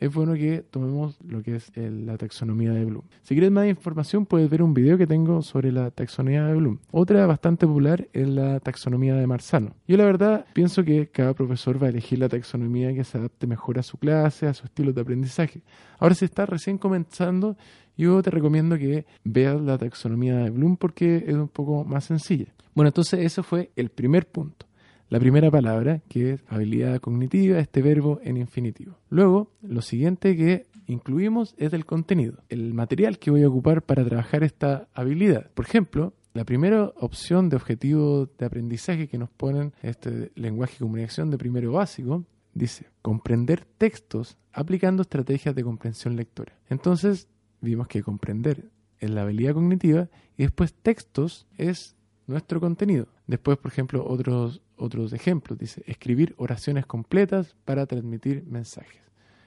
es 0.00 0.12
bueno 0.12 0.34
que 0.34 0.64
tomemos 0.68 1.16
lo 1.24 1.40
que 1.40 1.54
es 1.54 1.70
la 1.76 2.18
taxonomía 2.18 2.72
de 2.72 2.84
Bloom. 2.84 3.04
Si 3.22 3.32
quieres 3.36 3.52
más 3.52 3.68
información, 3.68 4.26
puedes 4.26 4.50
ver 4.50 4.60
un 4.64 4.74
video 4.74 4.98
que 4.98 5.06
tengo 5.06 5.40
sobre 5.40 5.70
la 5.70 5.92
taxonomía 5.92 6.46
de 6.46 6.56
Bloom. 6.56 6.78
Otra 6.90 7.24
bastante 7.26 7.68
popular 7.68 8.08
es 8.12 8.26
la 8.26 8.58
taxonomía 8.58 9.14
de 9.14 9.24
Marzano. 9.24 9.76
Yo 9.86 9.96
la 9.96 10.04
verdad 10.04 10.46
pienso 10.52 10.82
que 10.82 11.10
cada 11.10 11.32
profesor 11.32 11.80
va 11.80 11.86
a 11.86 11.90
elegir 11.90 12.18
la 12.18 12.28
taxonomía 12.28 12.92
que 12.92 13.04
se 13.04 13.18
adapte 13.18 13.46
mejor 13.46 13.78
a 13.78 13.84
su 13.84 13.96
clase, 13.96 14.48
a 14.48 14.54
su 14.54 14.64
estilo 14.64 14.92
de 14.92 15.02
aprendizaje. 15.02 15.62
Ahora 16.00 16.16
si 16.16 16.24
estás 16.24 16.48
recién 16.48 16.76
comenzando, 16.76 17.56
yo 17.96 18.20
te 18.20 18.30
recomiendo 18.30 18.78
que 18.78 19.06
veas 19.22 19.60
la 19.60 19.78
taxonomía 19.78 20.38
de 20.38 20.50
Bloom 20.50 20.76
porque 20.76 21.22
es 21.24 21.34
un 21.34 21.46
poco 21.46 21.84
más 21.84 22.06
sencilla. 22.06 22.52
Bueno, 22.74 22.88
entonces 22.88 23.20
ese 23.20 23.44
fue 23.44 23.70
el 23.76 23.90
primer 23.90 24.26
punto 24.26 24.66
la 25.10 25.18
primera 25.18 25.50
palabra, 25.50 26.00
que 26.08 26.32
es 26.32 26.44
habilidad 26.48 27.00
cognitiva, 27.00 27.58
este 27.58 27.82
verbo 27.82 28.20
en 28.22 28.36
infinitivo. 28.36 28.96
Luego, 29.10 29.50
lo 29.60 29.82
siguiente 29.82 30.36
que 30.36 30.66
incluimos 30.86 31.54
es 31.58 31.72
el 31.72 31.84
contenido, 31.84 32.38
el 32.48 32.72
material 32.74 33.18
que 33.18 33.30
voy 33.30 33.42
a 33.42 33.48
ocupar 33.48 33.82
para 33.82 34.04
trabajar 34.04 34.44
esta 34.44 34.88
habilidad. 34.94 35.50
Por 35.52 35.66
ejemplo, 35.66 36.14
la 36.32 36.44
primera 36.44 36.92
opción 36.96 37.48
de 37.48 37.56
objetivo 37.56 38.28
de 38.38 38.46
aprendizaje 38.46 39.08
que 39.08 39.18
nos 39.18 39.30
ponen 39.30 39.72
este 39.82 40.30
lenguaje 40.36 40.76
y 40.76 40.78
comunicación 40.78 41.30
de 41.30 41.38
primero 41.38 41.72
básico 41.72 42.24
dice 42.54 42.86
comprender 43.02 43.64
textos 43.64 44.38
aplicando 44.52 45.02
estrategias 45.02 45.54
de 45.56 45.64
comprensión 45.64 46.14
lectora. 46.14 46.52
Entonces, 46.68 47.28
vimos 47.60 47.88
que 47.88 48.02
comprender 48.02 48.70
es 49.00 49.10
la 49.10 49.22
habilidad 49.22 49.54
cognitiva 49.54 50.08
y 50.36 50.44
después 50.44 50.72
textos 50.72 51.48
es 51.58 51.96
nuestro 52.26 52.60
contenido. 52.60 53.08
Después, 53.26 53.58
por 53.58 53.72
ejemplo, 53.72 54.06
otros, 54.06 54.62
otros 54.80 55.12
ejemplos. 55.12 55.58
Dice, 55.58 55.82
escribir 55.86 56.34
oraciones 56.36 56.86
completas 56.86 57.54
para 57.64 57.86
transmitir 57.86 58.44
mensajes. 58.46 59.00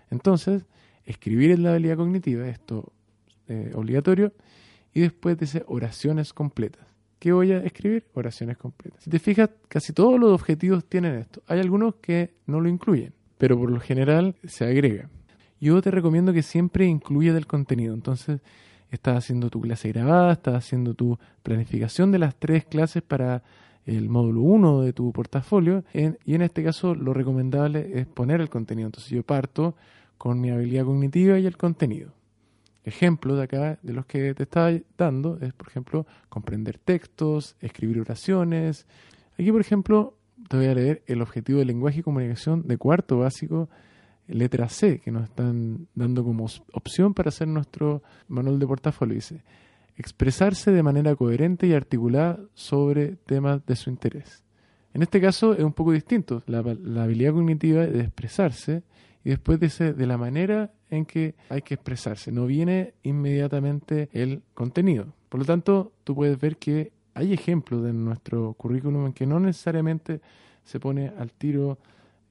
Entonces, 0.10 0.66
escribir 1.06 1.52
es 1.52 1.60
la 1.60 1.72
habilidad 1.72 1.98
cognitiva, 1.98 2.48
esto 2.48 2.94
eh, 3.48 3.72
obligatorio. 3.76 4.34
Y 4.94 5.02
después 5.02 5.38
dice 5.38 5.64
oraciones 5.68 6.34
completas. 6.34 6.86
¿Qué 7.20 7.32
voy 7.32 7.52
a 7.52 7.60
escribir? 7.60 8.06
Oraciones 8.14 8.58
completas. 8.58 9.04
Si 9.04 9.10
te 9.10 9.18
fijas, 9.18 9.50
casi 9.68 9.94
todos 9.94 10.20
los 10.20 10.32
objetivos 10.32 10.86
tienen 10.86 11.16
esto. 11.16 11.42
Hay 11.48 11.60
algunos 11.60 11.96
que 11.96 12.34
no 12.46 12.60
lo 12.60 12.70
incluyen, 12.70 13.14
pero 13.38 13.58
por 13.58 13.72
lo 13.72 13.80
general 13.80 14.36
se 14.44 14.66
agrega. 14.66 15.10
Yo 15.60 15.82
te 15.82 15.90
recomiendo 15.90 16.34
que 16.34 16.44
siempre 16.44 16.86
incluya 16.86 17.34
del 17.34 17.48
contenido. 17.48 17.94
Entonces, 17.94 18.42
estás 18.92 19.18
haciendo 19.18 19.50
tu 19.50 19.62
clase 19.62 19.90
grabada, 19.90 20.34
estás 20.34 20.56
haciendo 20.56 20.94
tu 20.94 21.18
planificación 21.42 22.12
de 22.12 22.20
las 22.20 22.36
tres 22.36 22.66
clases 22.66 23.02
para 23.02 23.42
el 23.86 24.10
módulo 24.10 24.42
1 24.42 24.82
de 24.82 24.94
tu 24.94 25.12
portafolio 25.12 25.84
y 25.94 26.36
en 26.36 26.42
este 26.42 26.64
caso 26.64 26.96
lo 26.96 27.14
recomendable 27.14 27.92
es 28.00 28.08
poner 28.08 28.42
el 28.42 28.50
contenido. 28.50 28.88
Entonces 28.88 29.12
yo 29.12 29.24
parto 29.24 29.76
con 30.18 30.40
mi 30.40 30.52
habilidad 30.52 30.86
cognitiva 30.86 31.38
y 31.40 31.46
el 31.46 31.58
contenido. 31.58 32.12
Ejemplo 32.86 33.36
de 33.36 33.44
acá 33.44 33.80
de 33.82 33.94
los 33.94 34.06
que 34.06 34.34
te 34.34 34.44
estaba 34.44 34.72
dando 34.98 35.38
es, 35.42 35.54
por 35.54 35.68
ejemplo, 35.70 36.06
comprender 36.30 36.78
textos, 36.78 37.56
escribir 37.62 38.00
oraciones. 38.00 38.86
Aquí, 39.40 39.52
por 39.52 39.62
ejemplo, 39.62 40.18
te 40.50 40.58
voy 40.58 40.66
a 40.68 40.76
leer 40.76 41.04
el 41.08 41.22
objetivo 41.22 41.60
de 41.60 41.66
lenguaje 41.66 42.00
y 42.00 42.04
comunicación 42.04 42.68
de 42.68 42.78
cuarto 42.78 43.20
básico, 43.20 43.70
letra 44.28 44.68
C, 44.68 45.00
que 45.00 45.12
nos 45.12 45.24
están 45.24 45.88
dando 45.96 46.24
como 46.24 46.46
opción 46.74 47.14
para 47.14 47.30
hacer 47.30 47.48
nuestro 47.48 48.04
manual 48.28 48.60
de 48.60 48.68
portafolio. 48.68 49.16
Dice, 49.16 49.44
expresarse 49.96 50.72
de 50.72 50.84
manera 50.84 51.16
coherente 51.16 51.68
y 51.68 51.74
articulada 51.74 52.40
sobre 52.54 53.16
temas 53.16 53.66
de 53.66 53.76
su 53.76 53.90
interés. 53.90 54.44
En 54.94 55.02
este 55.02 55.20
caso 55.20 55.54
es 55.54 55.64
un 55.64 55.74
poco 55.74 55.92
distinto, 55.92 56.44
la, 56.46 56.60
habilidad 56.60 57.34
cognitiva 57.34 57.86
de 57.86 58.02
expresarse 58.02 58.84
y 59.24 59.30
después 59.30 59.60
dice 59.60 59.94
de 59.94 60.06
la 60.06 60.18
manera 60.18 60.72
en 60.90 61.06
que 61.06 61.36
hay 61.50 61.62
que 61.62 61.74
expresarse, 61.76 62.32
no 62.32 62.46
viene 62.46 62.94
inmediatamente 63.02 64.10
el 64.14 64.44
contenido. 64.54 65.14
Por 65.30 65.40
lo 65.40 65.46
tanto, 65.46 65.94
tú 66.04 66.14
puedes 66.14 66.40
ver 66.40 66.58
que 66.58 66.92
hay 67.16 67.34
ejemplos 67.34 67.84
de 67.84 67.94
nuestro 67.94 68.54
currículum 68.54 69.08
en 69.08 69.14
que 69.14 69.26
no 69.26 69.40
necesariamente 69.40 70.22
se 70.64 70.80
pone 70.80 71.12
al 71.18 71.32
tiro 71.32 71.80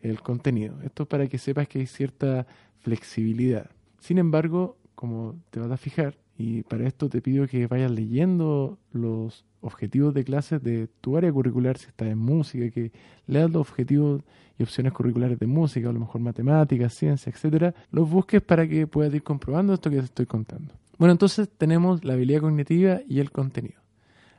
el 0.01 0.21
contenido. 0.21 0.81
Esto 0.83 1.07
para 1.07 1.27
que 1.27 1.39
sepas 1.39 1.69
que 1.69 1.81
hay 1.81 1.87
cierta 1.87 2.47
flexibilidad. 2.79 3.71
Sin 3.99 4.19
embargo, 4.19 4.77
como 4.95 5.37
te 5.51 5.61
vas 5.61 5.71
a 5.71 5.77
fijar, 5.77 6.17
y 6.37 6.63
para 6.63 6.87
esto 6.87 7.09
te 7.09 7.21
pido 7.21 7.47
que 7.47 7.67
vayas 7.67 7.91
leyendo 7.91 8.79
los 8.93 9.45
objetivos 9.61 10.15
de 10.15 10.25
clases 10.25 10.63
de 10.63 10.89
tu 11.01 11.17
área 11.17 11.33
curricular, 11.33 11.79
si 11.79 11.87
estás 11.87 12.09
en 12.09 12.19
música, 12.19 12.69
que 12.71 12.91
leas 13.27 13.51
los 13.51 13.61
objetivos 13.61 14.23
y 14.59 14.63
opciones 14.63 14.93
curriculares 14.93 15.39
de 15.39 15.47
música, 15.47 15.89
a 15.89 15.93
lo 15.93 16.01
mejor 16.01 16.21
matemáticas, 16.21 16.95
ciencia, 16.95 17.31
etcétera, 17.31 17.75
los 17.91 18.11
busques 18.11 18.43
para 18.43 18.67
que 18.67 18.87
puedas 18.87 19.15
ir 19.15 19.23
comprobando 19.23 19.75
esto 19.75 19.91
que 19.91 19.99
te 19.99 20.05
estoy 20.05 20.27
contando. 20.27 20.75
Bueno, 20.99 21.13
entonces 21.13 21.49
tenemos 21.57 22.05
la 22.05 22.15
habilidad 22.15 22.41
cognitiva 22.41 23.01
y 23.09 23.21
el 23.21 23.31
contenido. 23.31 23.81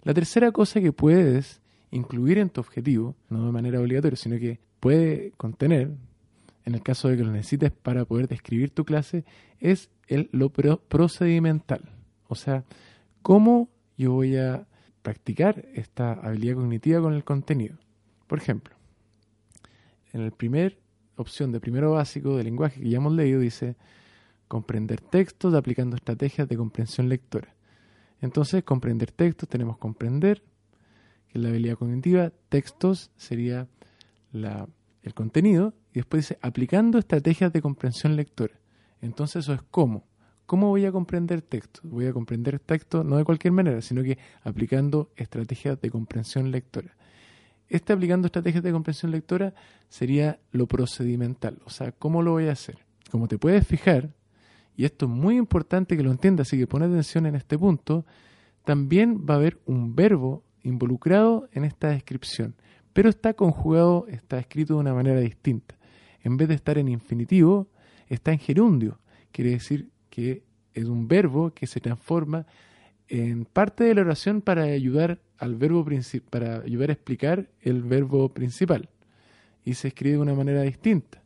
La 0.03 0.13
tercera 0.13 0.51
cosa 0.51 0.81
que 0.81 0.91
puedes 0.91 1.62
incluir 1.91 2.38
en 2.38 2.50
tu 2.50 2.59
objetivo, 2.59 3.15
no 3.29 3.45
de 3.45 3.51
manera 3.51 3.79
obligatoria, 3.79 4.17
sino 4.17 4.38
que 4.38 4.59
puede 4.79 5.31
contener, 5.38 5.91
en 6.65 6.75
el 6.75 6.81
caso 6.81 7.07
de 7.07 7.17
que 7.17 7.23
lo 7.23 7.31
necesites 7.31 7.71
para 7.71 8.05
poder 8.05 8.27
describir 8.27 8.71
tu 8.71 8.83
clase, 8.83 9.23
es 9.59 9.89
el, 10.07 10.29
lo 10.31 10.50
procedimental. 10.50 11.89
O 12.27 12.36
sea, 12.36 12.63
cómo 13.22 13.69
yo 13.98 14.13
voy 14.13 14.38
a 14.38 14.67
practicar 15.01 15.65
esta 15.74 16.13
habilidad 16.13 16.55
cognitiva 16.55 17.01
con 17.01 17.13
el 17.13 17.24
contenido. 17.24 17.77
Por 18.27 18.39
ejemplo, 18.39 18.75
en 20.13 20.25
la 20.25 20.31
primera 20.31 20.75
opción 21.15 21.51
de 21.51 21.60
primero 21.60 21.91
básico 21.91 22.38
de 22.38 22.43
lenguaje 22.43 22.81
que 22.81 22.89
ya 22.89 22.98
hemos 22.98 23.13
leído 23.13 23.39
dice 23.39 23.75
comprender 24.48 25.01
textos 25.01 25.53
aplicando 25.53 25.95
estrategias 25.95 26.48
de 26.48 26.57
comprensión 26.57 27.10
lectora. 27.10 27.53
Entonces, 28.22 28.63
comprender 28.63 29.12
textos 29.12 29.50
tenemos 29.50 29.77
comprender, 29.77 30.43
que 31.27 31.38
es 31.38 31.43
la 31.43 31.50
habilidad 31.50 31.77
cognitiva, 31.77 32.31
textos 32.50 33.12
sería 33.17 33.67
la, 34.31 34.67
el 35.01 35.13
contenido, 35.13 35.74
y 35.91 35.95
después 35.95 36.24
dice 36.24 36.39
aplicando 36.41 36.98
estrategias 36.98 37.51
de 37.51 37.62
comprensión 37.62 38.15
lectora. 38.15 38.53
Entonces, 39.03 39.43
eso 39.43 39.53
es 39.53 39.62
cómo. 39.69 40.05
¿Cómo 40.45 40.69
voy 40.69 40.86
a 40.86 40.91
comprender 40.91 41.41
texto? 41.41 41.81
Voy 41.83 42.05
a 42.05 42.13
comprender 42.13 42.60
texto 42.60 43.03
no 43.03 43.17
de 43.17 43.24
cualquier 43.24 43.53
manera, 43.53 43.81
sino 43.81 44.01
que 44.01 44.17
aplicando 44.43 45.12
estrategias 45.15 45.79
de 45.81 45.89
comprensión 45.89 46.51
lectora. 46.51 46.95
Este 47.67 47.93
aplicando 47.93 48.27
estrategias 48.27 48.63
de 48.63 48.72
comprensión 48.72 49.12
lectora 49.12 49.53
sería 49.89 50.39
lo 50.51 50.67
procedimental, 50.67 51.60
o 51.65 51.69
sea, 51.69 51.91
¿cómo 51.91 52.22
lo 52.22 52.31
voy 52.31 52.48
a 52.48 52.51
hacer? 52.51 52.77
Como 53.10 53.27
te 53.27 53.38
puedes 53.38 53.65
fijar, 53.65 54.13
y 54.75 54.86
esto 54.86 55.05
es 55.05 55.12
muy 55.12 55.38
importante 55.38 55.95
que 55.98 56.03
lo 56.03 56.12
entiendas, 56.12 56.48
así 56.48 56.57
que 56.57 56.67
pon 56.67 56.83
atención 56.83 57.25
en 57.25 57.36
este 57.36 57.57
punto, 57.57 58.05
también 58.63 59.25
va 59.27 59.36
a 59.36 59.38
haber 59.38 59.60
un 59.65 59.95
verbo 59.95 60.43
involucrado 60.62 61.48
en 61.51 61.63
esta 61.63 61.89
descripción, 61.89 62.55
pero 62.91 63.10
está 63.10 63.33
conjugado, 63.33 64.05
está 64.07 64.39
escrito 64.39 64.75
de 64.75 64.81
una 64.81 64.93
manera 64.93 65.19
distinta. 65.19 65.75
En 66.22 66.38
vez 66.38 66.48
de 66.48 66.55
estar 66.55 66.77
en 66.77 66.88
infinitivo, 66.88 67.67
está 68.15 68.32
en 68.32 68.39
gerundio, 68.39 69.00
quiere 69.32 69.51
decir 69.51 69.89
que 70.10 70.43
es 70.74 70.86
un 70.86 71.08
verbo 71.08 71.51
que 71.51 71.67
se 71.67 71.79
transforma 71.79 72.46
en 73.08 73.46
parte 73.46 73.84
de 73.84 73.96
la 73.96 74.01
oración 74.01 74.41
para 74.41 74.63
ayudar 74.63 75.20
al 75.38 75.55
verbo 75.55 75.86
para 76.29 76.62
ayudar 76.62 76.89
a 76.89 76.93
explicar 76.93 77.50
el 77.62 77.84
verbo 77.84 78.29
principal. 78.29 78.89
Y 79.65 79.75
se 79.75 79.89
escribe 79.89 80.15
de 80.15 80.22
una 80.22 80.34
manera 80.34 80.62
distinta, 80.62 81.22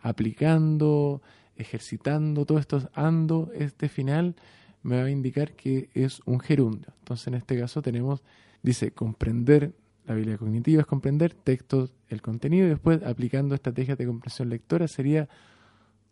aplicando, 0.00 1.22
ejercitando, 1.56 2.44
todo 2.44 2.58
esto 2.58 2.90
ando, 2.94 3.50
este 3.54 3.88
final 3.88 4.36
me 4.82 4.98
va 4.98 5.04
a 5.04 5.10
indicar 5.10 5.52
que 5.52 5.88
es 5.94 6.20
un 6.26 6.40
gerundio. 6.40 6.92
Entonces, 7.00 7.26
en 7.28 7.34
este 7.34 7.58
caso 7.58 7.82
tenemos, 7.82 8.22
dice, 8.62 8.90
comprender, 8.90 9.72
la 10.06 10.12
habilidad 10.12 10.38
cognitiva 10.38 10.82
es 10.82 10.86
comprender 10.86 11.32
textos, 11.32 11.94
el 12.08 12.20
contenido, 12.20 12.66
y 12.66 12.70
después 12.70 13.02
aplicando 13.02 13.54
estrategias 13.54 13.96
de 13.96 14.06
comprensión 14.06 14.50
lectora 14.50 14.86
sería 14.88 15.28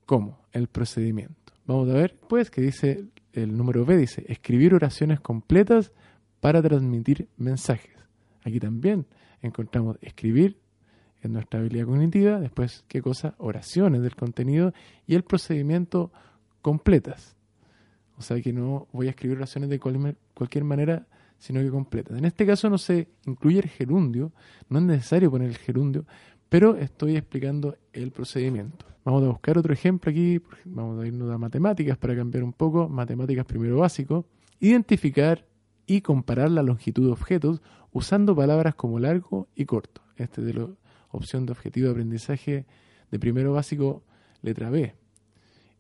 cómo, 0.06 0.38
el 0.52 0.68
procedimiento. 0.68 1.52
Vamos 1.66 1.88
a 1.90 1.94
ver, 1.94 2.16
pues, 2.28 2.50
que 2.50 2.61
dice 2.61 3.04
el 3.32 3.56
número 3.56 3.85
B, 3.85 3.97
dice 3.97 4.25
escribir 4.28 4.75
oraciones 4.75 5.21
completas 5.21 5.92
para 6.40 6.61
transmitir 6.61 7.28
mensajes. 7.37 7.94
Aquí 8.44 8.59
también 8.59 9.06
encontramos 9.42 9.97
escribir 10.00 10.59
en 11.23 11.32
nuestra 11.32 11.61
habilidad 11.61 11.87
cognitiva, 11.87 12.40
después, 12.40 12.85
¿qué 12.88 13.00
cosa? 13.00 13.35
Oraciones 13.38 14.02
del 14.02 14.16
contenido 14.16 14.73
y 15.06 15.14
el 15.14 15.23
procedimiento 15.23 16.11
completas. 16.62 17.37
O 18.18 18.23
sea 18.23 18.40
que 18.40 18.52
no 18.52 18.88
voy 18.92 19.06
a 19.06 19.11
escribir 19.11 19.37
oraciones 19.37 19.71
de 19.71 19.78
cualquier 19.78 20.64
manera, 20.64 21.06
sino 21.38 21.61
que 21.61 21.71
completas. 21.71 22.18
En 22.18 22.25
este 22.25 22.44
caso 22.44 22.68
no 22.68 22.78
se 22.78 23.09
incluye 23.26 23.61
el 23.61 23.68
gerundio, 23.68 24.32
no 24.68 24.78
es 24.78 24.85
necesario 24.85 25.30
poner 25.30 25.49
el 25.49 25.59
gerundio, 25.59 26.04
pero 26.49 26.76
estoy 26.76 27.16
explicando 27.16 27.76
el 27.92 28.11
procedimiento. 28.11 28.91
Vamos 29.04 29.25
a 29.25 29.28
buscar 29.28 29.59
otro 29.59 29.73
ejemplo 29.73 30.11
aquí, 30.11 30.40
vamos 30.64 31.02
a 31.02 31.06
irnos 31.06 31.28
a 31.32 31.37
matemáticas 31.37 31.99
para 31.99 32.14
cambiar 32.14 32.44
un 32.44 32.52
poco, 32.52 32.88
matemáticas 32.88 33.44
primero 33.44 33.78
básico, 33.78 34.26
identificar 34.61 35.44
y 35.87 36.02
comparar 36.02 36.50
la 36.52 36.62
longitud 36.62 37.06
de 37.06 37.12
objetos 37.12 37.62
usando 37.90 38.37
palabras 38.37 38.76
como 38.76 39.00
largo 39.00 39.49
y 39.56 39.64
corto. 39.64 40.02
Este 40.16 40.49
es 40.49 40.54
la 40.54 40.68
opción 41.11 41.47
de 41.47 41.52
objetivo 41.52 41.87
de 41.87 41.92
aprendizaje 41.92 42.66
de 43.11 43.18
primero 43.18 43.52
básico, 43.52 44.04
letra 44.40 44.71
B. 44.71 44.94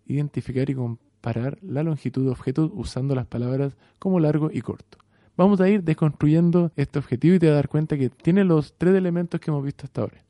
Identificar 0.06 0.68
y 0.68 0.74
comparar 0.74 1.58
la 1.62 1.84
longitud 1.84 2.24
de 2.24 2.30
objetos 2.30 2.72
usando 2.74 3.14
las 3.14 3.26
palabras 3.26 3.76
como 4.00 4.18
largo 4.18 4.50
y 4.52 4.62
corto. 4.62 4.98
Vamos 5.36 5.60
a 5.60 5.68
ir 5.68 5.84
desconstruyendo 5.84 6.72
este 6.74 6.98
objetivo 6.98 7.36
y 7.36 7.38
te 7.38 7.46
vas 7.46 7.52
a 7.52 7.56
dar 7.56 7.68
cuenta 7.68 7.96
que 7.96 8.10
tiene 8.10 8.42
los 8.42 8.76
tres 8.76 8.96
elementos 8.96 9.40
que 9.40 9.52
hemos 9.52 9.64
visto 9.64 9.86
hasta 9.86 10.00
ahora. 10.00 10.24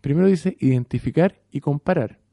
Primero 0.00 0.26
dice 0.26 0.56
identificar 0.58 1.40
y 1.52 1.60
comparar. 1.60 2.23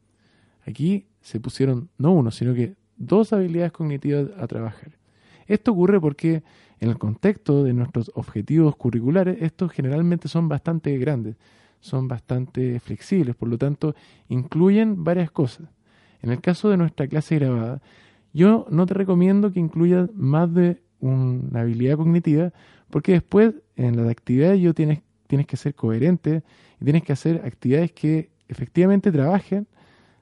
Aquí 0.65 1.07
se 1.21 1.39
pusieron 1.39 1.89
no 1.97 2.11
uno, 2.11 2.31
sino 2.31 2.53
que 2.53 2.75
dos 2.97 3.33
habilidades 3.33 3.71
cognitivas 3.71 4.27
a 4.37 4.47
trabajar. 4.47 4.91
Esto 5.47 5.71
ocurre 5.71 5.99
porque 5.99 6.43
en 6.79 6.89
el 6.89 6.97
contexto 6.97 7.63
de 7.63 7.73
nuestros 7.73 8.11
objetivos 8.15 8.75
curriculares, 8.75 9.37
estos 9.41 9.71
generalmente 9.71 10.27
son 10.27 10.49
bastante 10.49 10.97
grandes, 10.97 11.35
son 11.79 12.07
bastante 12.07 12.79
flexibles, 12.79 13.35
por 13.35 13.49
lo 13.49 13.57
tanto, 13.57 13.95
incluyen 14.29 15.03
varias 15.03 15.31
cosas. 15.31 15.67
En 16.21 16.31
el 16.31 16.41
caso 16.41 16.69
de 16.69 16.77
nuestra 16.77 17.07
clase 17.07 17.35
grabada, 17.35 17.81
yo 18.33 18.65
no 18.69 18.85
te 18.85 18.93
recomiendo 18.93 19.51
que 19.51 19.59
incluyas 19.59 20.09
más 20.13 20.53
de 20.53 20.81
una 20.99 21.61
habilidad 21.61 21.97
cognitiva, 21.97 22.53
porque 22.89 23.13
después 23.13 23.55
en 23.75 23.97
las 23.97 24.09
actividades 24.09 24.61
yo 24.61 24.73
tienes, 24.73 25.01
tienes 25.27 25.47
que 25.47 25.57
ser 25.57 25.75
coherente 25.75 26.43
y 26.79 26.83
tienes 26.85 27.03
que 27.03 27.13
hacer 27.13 27.41
actividades 27.43 27.91
que 27.91 28.29
efectivamente 28.47 29.11
trabajen 29.11 29.67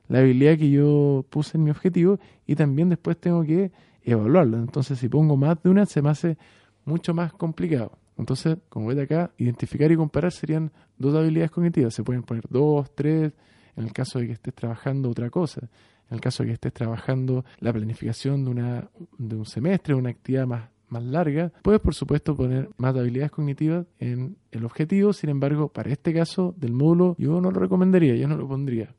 la 0.10 0.20
habilidad 0.20 0.58
que 0.58 0.70
yo 0.70 1.26
puse 1.30 1.58
en 1.58 1.64
mi 1.64 1.72
objetivo 1.72 2.20
y 2.46 2.56
también 2.56 2.90
después 2.90 3.18
tengo 3.18 3.44
que 3.44 3.72
evaluarlo. 4.04 4.58
Entonces, 4.58 5.00
si 5.00 5.08
pongo 5.08 5.38
más 5.38 5.62
de 5.64 5.70
una, 5.70 5.86
se 5.86 6.02
me 6.02 6.10
hace 6.10 6.38
mucho 6.84 7.14
más 7.14 7.32
complicado. 7.32 7.92
Entonces, 8.18 8.58
como 8.68 8.88
ves 8.88 9.00
acá, 9.00 9.32
identificar 9.38 9.90
y 9.92 9.96
comparar 9.96 10.34
serían 10.34 10.72
dos 10.98 11.16
habilidades 11.16 11.52
cognitivas. 11.52 11.94
Se 11.94 12.04
pueden 12.04 12.24
poner 12.24 12.44
dos, 12.50 12.94
tres, 12.94 13.32
en 13.78 13.86
el 13.86 13.94
caso 13.94 14.20
de 14.20 14.28
que 14.28 14.34
estés 14.34 14.54
trabajando 14.54 15.10
otra 15.10 15.30
cosa. 15.30 15.70
En 16.10 16.16
el 16.16 16.22
caso 16.22 16.44
de 16.44 16.48
que 16.48 16.54
estés 16.54 16.74
trabajando 16.74 17.46
la 17.60 17.72
planificación 17.72 18.44
de, 18.44 18.50
una, 18.50 18.90
de 19.18 19.36
un 19.36 19.46
semestre, 19.46 19.94
una 19.94 20.10
actividad 20.10 20.48
más 20.48 20.70
más 20.90 21.04
larga, 21.04 21.52
puedes 21.62 21.82
por 21.82 21.94
supuesto 21.94 22.36
poner 22.36 22.70
más 22.78 22.96
habilidades 22.96 23.32
cognitivas 23.32 23.86
en 24.00 24.38
el 24.52 24.66
objetivo, 24.66 25.14
sin 25.14 25.30
embargo, 25.30 25.68
para 25.70 25.92
este 25.92 26.12
caso 26.14 26.56
del 26.58 26.74
módulo 26.74 27.16
yo 27.20 27.40
no 27.42 27.52
lo 27.52 27.60
recomendaría, 27.60 28.16
yo 28.16 28.28
no 28.28 28.36
lo 28.36 28.48
pondría, 28.48 28.96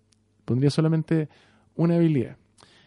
pondría 0.50 0.70
solamente 0.70 1.28
una 1.76 1.94
habilidad. 1.94 2.36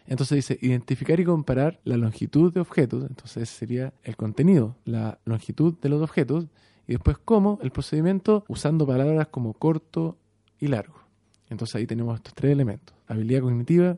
Entonces 0.04 0.36
dice 0.36 0.58
identificar 0.60 1.18
y 1.18 1.24
comparar 1.24 1.80
la 1.84 1.96
longitud 1.96 2.52
de 2.52 2.60
objetos, 2.60 3.06
entonces 3.08 3.48
sería 3.48 3.94
el 4.02 4.18
contenido, 4.18 4.76
la 4.84 5.18
longitud 5.24 5.72
de 5.80 5.88
los 5.88 6.02
objetos, 6.02 6.46
y 6.86 6.92
después 6.92 7.16
cómo 7.24 7.58
el 7.62 7.70
procedimiento 7.70 8.44
usando 8.48 8.86
palabras 8.86 9.28
como 9.28 9.54
corto 9.54 10.18
y 10.60 10.66
largo. 10.66 11.00
Entonces 11.48 11.76
ahí 11.76 11.86
tenemos 11.86 12.16
estos 12.16 12.34
tres 12.34 12.52
elementos, 12.52 12.94
habilidad 13.06 13.40
cognitiva, 13.40 13.96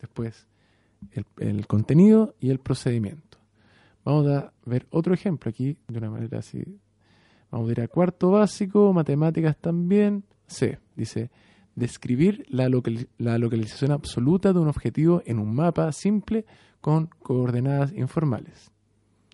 después 0.00 0.46
el 1.36 1.66
contenido 1.66 2.34
y 2.40 2.48
el 2.48 2.60
procedimiento. 2.60 3.36
Vamos 4.06 4.26
a 4.26 4.54
ver 4.64 4.86
otro 4.88 5.12
ejemplo 5.12 5.50
aquí 5.50 5.76
de 5.86 5.98
una 5.98 6.08
manera 6.08 6.38
así 6.38 6.64
Vamos 7.50 7.68
a 7.68 7.72
ir 7.72 7.80
a 7.82 7.88
cuarto 7.88 8.30
básico, 8.30 8.94
matemáticas 8.94 9.54
también. 9.58 10.24
C, 10.46 10.78
dice, 10.96 11.30
describir 11.74 12.44
la, 12.48 12.68
localización 12.68 13.92
absoluta 13.92 14.52
de 14.52 14.58
un 14.58 14.68
objetivo 14.68 15.22
en 15.26 15.38
un 15.38 15.54
mapa 15.54 15.90
simple 15.92 16.44
con 16.80 17.06
coordenadas 17.06 17.92
informales. 17.92 18.70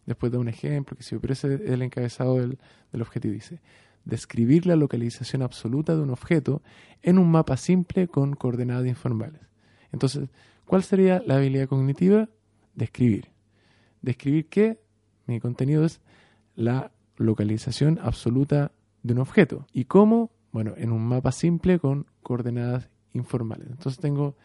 Después 0.07 0.33
de 0.33 0.38
un 0.38 0.49
ejemplo, 0.49 0.97
que 0.97 1.02
si 1.02 1.16
pero 1.18 1.33
ese 1.33 1.54
es 1.54 1.61
el 1.62 1.83
encabezado 1.83 2.37
del, 2.37 2.59
del 2.92 3.02
objetivo, 3.02 3.35
dice, 3.35 3.61
describir 4.04 4.66
la 4.66 4.76
localización 4.76 5.42
absoluta 5.42 5.95
de 5.95 6.02
un 6.02 6.11
objeto 6.11 6.62
en 7.02 7.18
un 7.18 7.30
mapa 7.30 7.57
simple 7.57 8.09
con 8.09 8.35
coordenadas 8.35 8.87
informales. 8.87 9.42
Entonces, 9.92 10.28
¿cuál 10.64 10.83
sería 10.83 11.23
la 11.26 11.37
habilidad 11.37 11.68
cognitiva? 11.68 12.28
Describir. 12.75 13.28
¿Describir 14.00 14.49
qué? 14.49 14.78
Mi 15.26 15.40
contenido 15.40 15.85
es 15.85 16.00
la 16.57 16.90
localización 17.16 17.99
absoluta 18.02 18.73
de 19.02 19.12
un 19.12 19.21
objeto. 19.21 19.66
¿Y 19.73 19.85
cómo? 19.85 20.30
Bueno, 20.52 20.75
en 20.76 20.92
un 20.92 21.07
mapa 21.07 21.33
simple 21.33 21.78
con 21.78 22.07
coordenadas 22.29 22.89
informales. 23.15 23.69
Entonces 23.71 23.99
tengo 23.99 24.37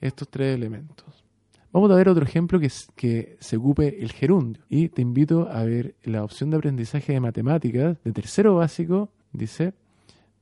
estos 0.00 0.28
tres 0.28 0.54
elementos. 0.54 1.24
Vamos 1.72 1.90
a 1.90 1.96
ver 1.96 2.08
otro 2.08 2.24
ejemplo 2.24 2.60
que, 2.60 2.70
que 2.94 3.36
se 3.40 3.56
ocupe 3.56 4.02
el 4.02 4.12
gerundio. 4.12 4.62
Y 4.68 4.88
te 4.88 5.02
invito 5.02 5.48
a 5.50 5.64
ver 5.64 5.96
la 6.04 6.22
opción 6.22 6.50
de 6.50 6.58
aprendizaje 6.58 7.12
de 7.12 7.20
matemáticas 7.20 7.96
de 8.04 8.12
tercero 8.12 8.54
básico. 8.54 9.10
Dice, 9.32 9.74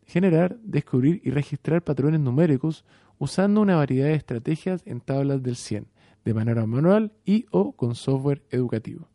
generar, 0.05 0.59
descubrir 0.63 1.23
y 1.25 1.31
registrar 1.31 1.83
patrones 1.83 2.21
numéricos 2.21 2.85
usando 3.19 3.61
una 3.61 3.77
variedad 3.77 4.09
de 4.09 4.15
estrategias 4.15 4.83
en 4.85 5.01
tablas 5.01 5.43
del 5.43 5.57
100, 5.57 5.87
de 6.25 6.35
manera 6.35 6.67
manual 6.67 7.13
y 7.25 7.47
o 7.51 7.73
con 7.73 7.95
software 7.95 8.43
educativo. 8.51 9.09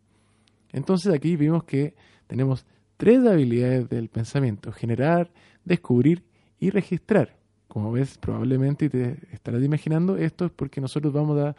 Entonces 0.72 1.14
aquí 1.14 1.36
vimos 1.36 1.64
que 1.64 1.96
tenemos 2.28 2.66
tres 2.98 3.26
habilidades 3.26 3.90
del 3.90 4.10
pensamiento, 4.10 4.72
generar, 4.72 5.32
descubrir 5.66 6.24
y 6.60 6.70
registrar. 6.70 7.36
Como 7.76 7.92
ves, 7.92 8.18
probablemente 8.18 8.90
te 8.90 9.18
estarás 9.34 9.62
imaginando, 9.62 10.16
esto 10.16 10.46
es 10.46 10.52
porque 10.54 10.80
nosotros 10.80 11.12
vamos 11.12 11.38
a 11.38 11.58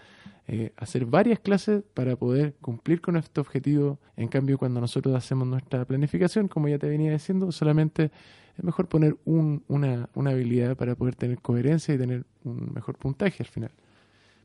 eh, 0.49 0.73
hacer 0.79 1.05
varias 1.05 1.41
clases 1.41 1.85
para 1.93 2.17
poder 2.17 2.55
cumplir 2.63 3.03
con 3.03 3.19
este 3.19 3.39
objetivo. 3.39 3.99
En 4.17 4.29
cambio, 4.29 4.57
cuando 4.57 4.81
nosotros 4.81 5.15
hacemos 5.15 5.47
nuestra 5.47 5.85
planificación, 5.85 6.49
como 6.49 6.69
ya 6.69 6.79
te 6.79 6.89
venía 6.89 7.13
diciendo, 7.13 7.53
solamente 7.53 8.11
es 8.57 8.65
mejor 8.65 8.89
poner 8.89 9.15
una, 9.27 10.09
una 10.15 10.31
habilidad 10.31 10.75
para 10.75 10.95
poder 10.95 11.17
tener 11.17 11.39
coherencia 11.43 11.95
y 11.95 11.99
tener 11.99 12.25
un 12.45 12.73
mejor 12.73 12.97
puntaje 12.97 13.43
al 13.43 13.51
final. 13.51 13.73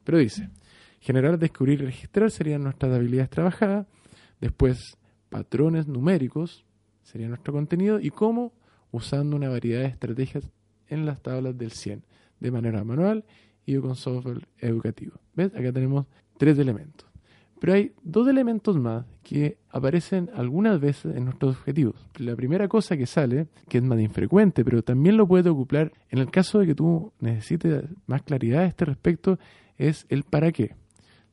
Pero 0.03 0.17
dice, 0.17 0.49
generar, 0.99 1.39
descubrir 1.39 1.79
y 1.83 1.85
registrar 1.85 2.31
serían 2.31 2.63
nuestras 2.63 2.93
habilidades 2.93 3.29
trabajadas. 3.29 3.87
Después, 4.41 4.97
patrones 5.29 5.87
numéricos 5.87 6.65
sería 7.01 7.29
nuestro 7.29 7.53
contenido. 7.53 7.97
Y 7.97 8.09
cómo, 8.09 8.51
usando 8.91 9.37
una 9.37 9.47
variedad 9.47 9.83
de 9.83 9.87
estrategias 9.87 10.51
en 10.91 11.05
las 11.05 11.21
tablas 11.21 11.57
del 11.57 11.71
100, 11.71 12.03
de 12.39 12.51
manera 12.51 12.83
manual 12.83 13.25
y 13.65 13.77
con 13.77 13.95
software 13.95 14.47
educativo. 14.59 15.19
¿Ves? 15.35 15.53
Acá 15.55 15.71
tenemos 15.71 16.05
tres 16.37 16.59
elementos. 16.59 17.07
Pero 17.59 17.73
hay 17.73 17.93
dos 18.01 18.27
elementos 18.27 18.75
más 18.75 19.05
que 19.21 19.59
aparecen 19.69 20.31
algunas 20.33 20.79
veces 20.79 21.15
en 21.15 21.25
nuestros 21.25 21.57
objetivos. 21.57 22.07
La 22.17 22.35
primera 22.35 22.67
cosa 22.67 22.97
que 22.97 23.05
sale, 23.05 23.47
que 23.69 23.77
es 23.77 23.83
más 23.83 23.99
infrecuente, 23.99 24.65
pero 24.65 24.81
también 24.81 25.15
lo 25.15 25.27
puedes 25.27 25.45
ocupar 25.45 25.91
en 26.09 26.17
el 26.17 26.31
caso 26.31 26.57
de 26.57 26.65
que 26.65 26.75
tú 26.75 27.13
necesites 27.19 27.83
más 28.07 28.23
claridad 28.23 28.61
a 28.61 28.65
este 28.65 28.85
respecto, 28.85 29.37
es 29.77 30.07
el 30.09 30.23
para 30.23 30.51
qué. 30.51 30.75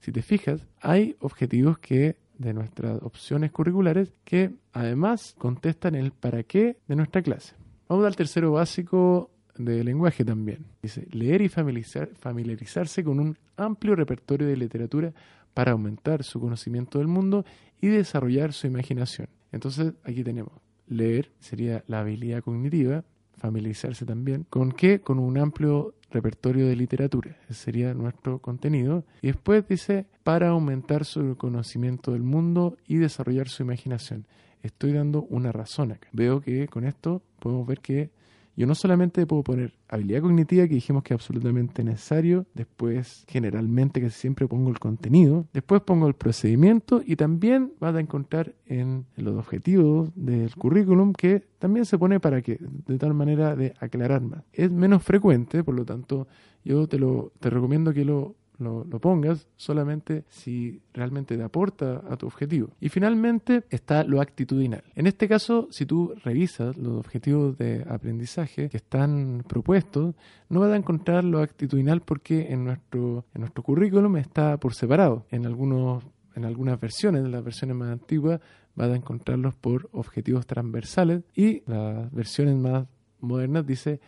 Si 0.01 0.13
te 0.13 0.21
fijas, 0.21 0.67
hay 0.81 1.17
objetivos 1.21 1.79
que 1.79 2.17
de 2.37 2.53
nuestras 2.53 3.03
opciones 3.03 3.51
curriculares 3.51 4.13
que 4.25 4.55
además 4.73 5.35
contestan 5.39 5.95
el 5.95 6.13
para 6.13 6.43
qué 6.43 6.77
de 6.87 6.97
nuestra 6.97 7.23
clase. 7.23 7.55
Vamos 7.89 8.05
al 8.05 8.17
tercero 8.17 8.53
básico 8.53 9.31
de 9.59 9.85
lenguaje 9.85 10.25
también. 10.25 10.67
Dice, 10.83 11.07
leer 11.11 11.43
y 11.43 11.49
familiarizarse 11.49 13.05
con 13.05 13.21
un 13.21 13.37
amplio 13.57 13.95
repertorio 13.95 14.47
de 14.47 14.57
literatura 14.57 15.13
para 15.53 15.73
aumentar 15.73 16.23
su 16.25 16.41
conocimiento 16.41 16.99
del 16.99 17.09
mundo 17.09 17.45
y 17.81 17.89
desarrollar 17.89 18.53
su 18.53 18.67
imaginación. 18.67 19.29
Entonces 19.53 19.93
aquí 20.05 20.23
tenemos 20.23 20.53
leer, 20.89 21.31
sería 21.39 21.85
la 21.87 22.01
habilidad 22.01 22.43
cognitiva, 22.43 23.05
familiarizarse 23.37 24.05
también. 24.05 24.47
¿Con 24.51 24.73
qué? 24.73 25.01
Con 25.01 25.19
un 25.19 25.39
amplio 25.39 25.95
repertorio 26.11 26.67
de 26.67 26.77
literatura. 26.77 27.37
Ese 27.49 27.55
sería 27.55 27.95
nuestro 27.95 28.41
contenido. 28.41 29.05
Y 29.23 29.29
después 29.29 29.67
dice, 29.69 30.07
para 30.23 30.49
aumentar 30.49 31.05
su 31.05 31.37
conocimiento 31.37 32.13
del 32.13 32.23
mundo 32.23 32.77
y 32.87 32.97
desarrollar 32.97 33.49
su 33.49 33.63
imaginación. 33.63 34.27
Estoy 34.63 34.93
dando 34.93 35.23
una 35.25 35.53
razón 35.53 35.93
acá. 35.93 36.09
Veo 36.13 36.41
que 36.41 36.67
con 36.69 36.85
esto 36.85 37.23
podemos 37.39 37.67
ver 37.67 37.81
que 37.81 38.11
yo 38.59 38.67
no 38.67 38.75
solamente 38.75 39.25
puedo 39.25 39.45
poner 39.45 39.73
habilidad 39.89 40.23
cognitiva, 40.23 40.67
que 40.67 40.75
dijimos 40.75 41.05
que 41.05 41.15
es 41.15 41.21
absolutamente 41.21 41.85
necesario, 41.85 42.45
después 42.55 43.25
generalmente 43.29 44.01
que 44.01 44.11
siempre 44.11 44.49
pongo 44.49 44.69
el 44.71 44.81
contenido, 44.81 45.47
después 45.53 45.81
pongo 45.83 46.09
el 46.09 46.15
procedimiento 46.15 47.01
y 47.07 47.15
también 47.15 47.73
vas 47.79 47.95
a 47.95 48.01
encontrar 48.01 48.57
en 48.67 49.07
los 49.15 49.37
objetivos 49.37 50.11
del 50.17 50.53
currículum 50.57 51.13
que 51.13 51.45
también 51.61 51.87
se 51.87 51.99
pone 51.99 52.19
para 52.19 52.43
que, 52.43 52.59
de 52.61 52.99
tal 52.99 53.15
manera 53.15 53.55
de 53.55 53.75
aclarar 53.79 54.23
más. 54.23 54.43
Es 54.53 54.73
menos 54.73 55.05
frecuente, 55.05 55.63
por 55.63 55.77
lo 55.77 55.85
tanto, 55.85 56.27
yo 56.65 56.89
te 56.89 56.99
lo 56.99 57.33
te 57.39 57.51
recomiendo 57.51 57.93
que 57.95 58.05
lo 58.05 58.35
lo, 58.59 58.85
pongas 59.01 59.49
solamente 59.57 60.25
si 60.29 60.81
realmente 60.93 61.37
te 61.37 61.43
aporta 61.43 62.03
a 62.09 62.17
tu 62.17 62.27
objetivo. 62.27 62.71
Y 62.81 62.89
finalmente 62.89 63.65
está 63.71 64.05
lo 64.05 64.21
actitudinal. 64.21 64.83
En 64.95 65.07
este 65.07 65.29
caso, 65.29 65.69
si 65.71 65.87
tú 65.87 66.15
revisas 66.25 66.77
los 66.77 66.99
objetivos 66.99 67.57
de 67.57 67.85
aprendizaje 67.89 68.69
que 68.69 68.77
están 68.77 69.45
propuestos, 69.49 70.15
no 70.49 70.61
vas 70.61 70.73
a 70.73 70.77
encontrar 70.77 71.25
lo 71.25 71.41
actitudinal 71.41 72.03
porque 72.03 72.53
en 72.53 72.65
nuestro, 72.65 73.25
en 73.35 73.43
nuestro 73.43 73.63
currículum 73.63 74.17
está 74.17 74.57
por 74.59 74.75
separado. 74.75 75.27
En, 75.31 75.47
algunos, 75.47 76.05
en 76.35 76.45
algunas 76.45 76.81
versiones, 76.81 77.25
en 77.25 77.33
las 77.33 77.45
versiones 77.45 77.77
más 77.77 77.91
antiguas, 77.91 78.41
vas 78.75 78.91
a 78.91 78.97
encontrarlos 78.97 79.55
por 79.55 79.89
objetivos 79.93 80.47
transversales 80.47 81.23
y 81.35 81.63
las 81.67 82.11
versiones 82.13 82.57
más 82.57 82.87
modernas 83.21 83.67
dice 83.67 84.01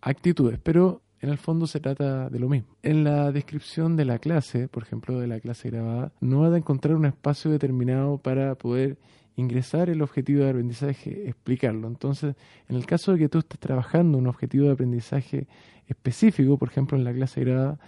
actitudes, 0.00 0.58
pero 0.62 1.02
en 1.24 1.30
el 1.30 1.38
fondo 1.38 1.66
se 1.66 1.80
trata 1.80 2.28
de 2.28 2.38
lo 2.38 2.50
mismo. 2.50 2.68
En 2.82 3.02
la 3.02 3.32
descripción 3.32 3.96
de 3.96 4.04
la 4.04 4.18
clase, 4.18 4.68
por 4.68 4.82
ejemplo, 4.82 5.18
de 5.18 5.26
la 5.26 5.40
clase 5.40 5.70
grabada, 5.70 6.12
no 6.20 6.40
vas 6.40 6.52
a 6.52 6.58
encontrar 6.58 6.94
un 6.96 7.06
espacio 7.06 7.50
determinado 7.50 8.18
para 8.18 8.54
poder 8.56 8.98
ingresar 9.36 9.88
el 9.88 10.02
objetivo 10.02 10.44
de 10.44 10.50
aprendizaje, 10.50 11.26
explicarlo. 11.26 11.88
Entonces, 11.88 12.36
en 12.68 12.76
el 12.76 12.84
caso 12.84 13.12
de 13.12 13.20
que 13.20 13.28
tú 13.30 13.38
estés 13.38 13.58
trabajando 13.58 14.18
un 14.18 14.26
objetivo 14.26 14.66
de 14.66 14.72
aprendizaje 14.72 15.46
específico, 15.88 16.58
por 16.58 16.68
ejemplo, 16.68 16.98
en 16.98 17.04
la 17.04 17.14
clase 17.14 17.40
grabada, 17.40 17.78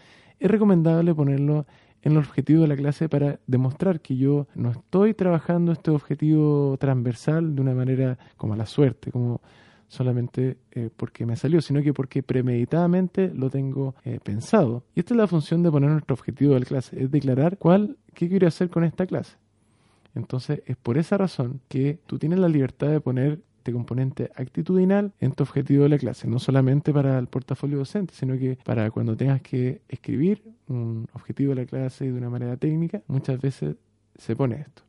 es 0.41 0.51
recomendable 0.51 1.15
ponerlo 1.15 1.67
en 2.01 2.13
el 2.13 2.19
objetivo 2.19 2.63
de 2.63 2.69
la 2.69 2.77
clase 2.77 3.11
para 3.11 3.39
demostrar 3.47 4.01
que 4.01 4.17
yo 4.17 4.47
no 4.55 4.71
estoy 4.71 5.13
trabajando 5.13 5.73
este 5.73 5.91
objetivo 5.91 6.79
transversal 6.79 7.55
de 7.55 7.61
una 7.61 7.75
manera 7.75 8.19
como 8.39 8.57
la 8.57 8.65
suerte, 8.65 9.13
como 9.13 9.43
solamente 9.89 10.59
eh, 10.73 10.91
porque 10.97 11.27
me 11.27 11.37
salió, 11.37 11.61
sino 11.61 11.83
que 11.83 11.93
porque 11.93 12.23
premeditadamente 12.23 13.33
lo 13.35 13.51
tengo 13.51 13.95
eh, 14.05 14.19
pensado. 14.23 14.85
Y 14.95 15.01
esta 15.01 15.15
es 15.15 15.19
la 15.19 15.27
función 15.27 15.63
de 15.63 15.71
poner 15.71 15.91
nuestro 15.91 16.15
objetivo 16.15 16.55
de 16.55 16.61
la 16.61 16.67
clase, 16.67 17.03
es 17.03 17.11
declarar 17.11 17.59
cuál, 17.59 17.97
qué 18.15 18.29
quiero 18.29 18.49
hacer 18.49 18.71
con 18.71 18.85
esta 18.85 19.07
clase. 19.07 19.37
Entonces 20.15 20.63
es 20.67 20.77
por 20.77 20.99
esa 20.99 21.19
razón 21.19 21.61
que 21.69 21.99
tú 22.07 22.19
tienes 22.19 22.39
la 22.39 22.49
libertad 22.49 22.89
de 22.89 23.01
poner 23.01 23.41
este 23.59 23.73
componente 23.73 24.31
actitudinal 24.37 25.13
en 25.19 25.33
tu 25.33 25.43
objetivo 25.43 25.83
de 25.83 25.89
la 25.89 25.99
clase, 25.99 26.29
no 26.29 26.39
solamente 26.39 26.93
para 26.93 27.19
el 27.19 27.27
portafolio 27.27 27.79
docente, 27.79 28.15
sino 28.15 28.39
que 28.39 28.59
para 28.65 28.93
cuando 28.93 29.17
tengas 29.17 29.43
que 29.43 29.83
escribir 29.89 30.41
un 30.69 31.09
objetivo 31.13 31.51
de 31.51 31.63
la 31.63 31.67
clase 31.67 32.05
de 32.05 32.13
una 32.13 32.31
manera 32.31 32.57
técnica, 32.57 33.03
muchas 33.09 33.41
veces 33.41 33.75
se 34.17 34.37
pone 34.37 34.61
esto. 34.61 34.83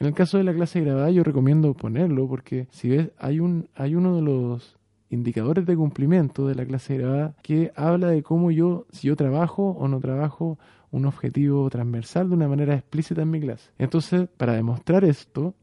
En 0.00 0.06
el 0.06 0.14
caso 0.14 0.38
de 0.38 0.44
la 0.44 0.54
clase 0.54 0.80
grabada 0.80 1.10
yo 1.10 1.22
recomiendo 1.22 1.74
ponerlo 1.74 2.26
porque 2.26 2.68
si 2.70 2.88
ves 2.88 3.10
hay 3.18 3.38
un 3.38 3.68
hay 3.74 3.94
uno 3.94 4.16
de 4.16 4.22
los 4.22 4.78
indicadores 5.10 5.66
de 5.66 5.76
cumplimiento 5.76 6.48
de 6.48 6.54
la 6.54 6.64
clase 6.64 6.96
grabada 6.96 7.36
que 7.42 7.70
habla 7.76 8.08
de 8.08 8.22
cómo 8.22 8.50
yo 8.50 8.86
si 8.92 9.08
yo 9.08 9.16
trabajo 9.16 9.72
o 9.72 9.88
no 9.88 10.00
trabajo 10.00 10.58
un 10.90 11.04
objetivo 11.04 11.68
transversal 11.68 12.30
de 12.30 12.34
una 12.34 12.48
manera 12.48 12.74
explícita 12.74 13.20
en 13.20 13.30
mi 13.30 13.40
clase. 13.40 13.72
Entonces, 13.76 14.26
para 14.38 14.54
demostrar 14.54 15.04
esto, 15.04 15.54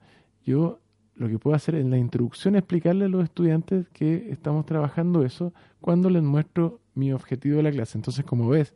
yo 0.46 0.80
lo 1.16 1.28
que 1.28 1.40
puedo 1.40 1.56
hacer 1.56 1.74
en 1.74 1.90
la 1.90 1.98
introducción 1.98 2.56
es 2.56 2.60
explicarle 2.60 3.06
a 3.06 3.10
los 3.10 3.24
estudiantes 3.24 3.90
que 3.90 4.30
estamos 4.30 4.68
trabajando 4.68 5.26
eso 5.26 5.52
cuando 5.82 6.12
les 6.12 6.22
muestro 6.22 6.80
mi 6.94 7.12
objetivo 7.12 7.58
de 7.58 7.64
la 7.64 7.72
clase. 7.72 7.98
Entonces, 7.98 8.24
como 8.24 8.48
ves, 8.48 8.76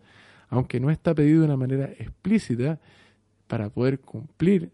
aunque 0.50 0.80
no 0.80 0.90
está 0.90 1.14
pedido 1.14 1.42
de 1.42 1.46
una 1.46 1.56
manera 1.56 1.86
explícita, 1.86 2.80
para 3.48 3.70
poder 3.70 4.00
cumplir 4.00 4.72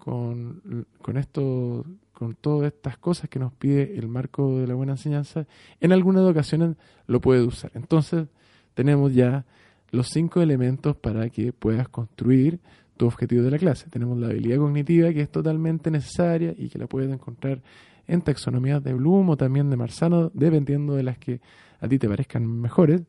con, 0.00 0.86
con 1.00 1.16
esto, 1.16 1.84
con 2.12 2.34
todas 2.34 2.72
estas 2.72 2.98
cosas 2.98 3.30
que 3.30 3.38
nos 3.38 3.52
pide 3.52 3.96
el 3.96 4.08
marco 4.08 4.58
de 4.58 4.66
la 4.66 4.74
buena 4.74 4.92
enseñanza, 4.92 5.46
en 5.80 5.92
algunas 5.92 6.22
ocasiones 6.24 6.76
lo 7.06 7.20
puedes 7.20 7.46
usar. 7.46 7.70
Entonces, 7.74 8.26
tenemos 8.74 9.14
ya 9.14 9.44
los 9.92 10.08
cinco 10.08 10.40
elementos 10.40 10.96
para 10.96 11.28
que 11.30 11.52
puedas 11.52 11.88
construir 11.88 12.60
tu 12.96 13.06
objetivo 13.06 13.42
de 13.42 13.50
la 13.50 13.58
clase. 13.58 13.88
Tenemos 13.88 14.18
la 14.18 14.28
habilidad 14.28 14.58
cognitiva 14.58 15.12
que 15.12 15.22
es 15.22 15.30
totalmente 15.30 15.90
necesaria 15.90 16.54
y 16.56 16.68
que 16.68 16.78
la 16.78 16.86
puedes 16.86 17.10
encontrar 17.10 17.62
en 18.06 18.22
taxonomías 18.22 18.82
de 18.82 18.92
Bloom 18.92 19.30
o 19.30 19.36
también 19.36 19.70
de 19.70 19.76
Marzano, 19.76 20.30
dependiendo 20.34 20.94
de 20.94 21.02
las 21.02 21.16
que 21.16 21.40
a 21.80 21.88
ti 21.88 21.98
te 21.98 22.08
parezcan 22.08 22.46
mejores. 22.46 23.02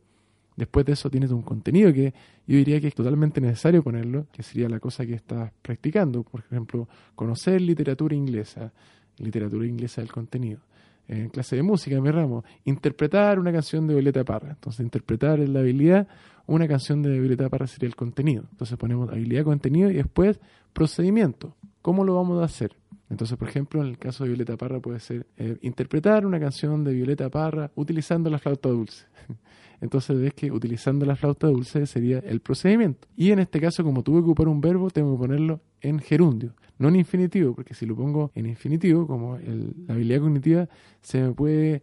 Después 0.62 0.86
de 0.86 0.94
eso 0.94 1.10
tienes 1.10 1.32
un 1.32 1.42
contenido 1.42 1.92
que 1.92 2.14
yo 2.46 2.56
diría 2.56 2.80
que 2.80 2.90
es 2.90 2.94
totalmente 2.94 3.42
necesario 3.42 3.82
ponerlo, 3.82 4.28
que 4.32 4.44
sería 4.44 4.70
la 4.70 4.80
cosa 4.80 5.04
que 5.08 5.16
estás 5.16 5.52
practicando. 5.60 6.22
Por 6.22 6.42
ejemplo, 6.42 6.88
conocer 7.16 7.60
literatura 7.60 8.16
inglesa, 8.16 8.72
literatura 9.18 9.66
inglesa 9.66 10.02
del 10.02 10.12
contenido. 10.12 10.60
En 11.08 11.30
clase 11.30 11.56
de 11.56 11.64
música, 11.64 12.00
mi 12.00 12.12
ramo, 12.12 12.44
interpretar 12.66 13.40
una 13.40 13.52
canción 13.52 13.88
de 13.88 13.96
Violeta 13.96 14.24
Parra. 14.24 14.52
Entonces, 14.52 14.82
interpretar 14.82 15.40
es 15.40 15.50
la 15.50 15.62
habilidad, 15.62 16.08
una 16.46 16.68
canción 16.68 17.02
de 17.02 17.20
Violeta 17.20 17.50
Parra 17.50 17.66
sería 17.66 17.88
el 17.88 17.96
contenido. 17.96 18.44
Entonces, 18.52 18.78
ponemos 18.78 19.10
habilidad, 19.10 19.44
contenido 19.44 19.90
y 19.90 19.96
después 19.96 20.40
procedimiento. 20.74 21.56
¿Cómo 21.82 22.06
lo 22.06 22.14
vamos 22.14 22.40
a 22.40 22.46
hacer? 22.46 22.76
Entonces, 23.12 23.38
por 23.38 23.50
ejemplo, 23.50 23.82
en 23.82 23.90
el 23.90 23.98
caso 23.98 24.24
de 24.24 24.30
Violeta 24.30 24.56
Parra 24.56 24.80
puede 24.80 25.02
ser 25.02 25.28
eh, 25.36 25.58
interpretar 25.64 26.26
una 26.26 26.40
canción 26.40 26.86
de 26.86 26.94
Violeta 26.94 27.30
Parra 27.30 27.70
utilizando 27.76 28.30
la 28.30 28.40
flauta 28.40 28.70
dulce. 28.70 29.06
Entonces 29.82 30.18
ves 30.18 30.34
que 30.34 30.50
utilizando 30.50 31.06
la 31.06 31.18
flauta 31.18 31.48
dulce 31.48 31.86
sería 31.88 32.20
el 32.20 32.40
procedimiento. 32.40 33.10
Y 33.18 33.32
en 33.32 33.40
este 33.40 33.60
caso, 33.60 33.84
como 33.84 34.02
tuve 34.02 34.20
que 34.20 34.24
ocupar 34.24 34.48
un 34.48 34.62
verbo, 34.62 34.90
tengo 34.90 35.12
que 35.12 35.28
ponerlo 35.28 35.60
en 35.82 36.00
gerundio, 36.00 36.54
no 36.78 36.88
en 36.88 36.96
infinitivo, 36.96 37.54
porque 37.54 37.74
si 37.74 37.86
lo 37.86 37.98
pongo 37.98 38.32
en 38.34 38.46
infinitivo, 38.46 39.06
como 39.06 39.38
la 39.38 39.94
habilidad 39.94 40.22
cognitiva, 40.22 40.70
se 41.02 41.22
me 41.22 41.34
puede, 41.34 41.82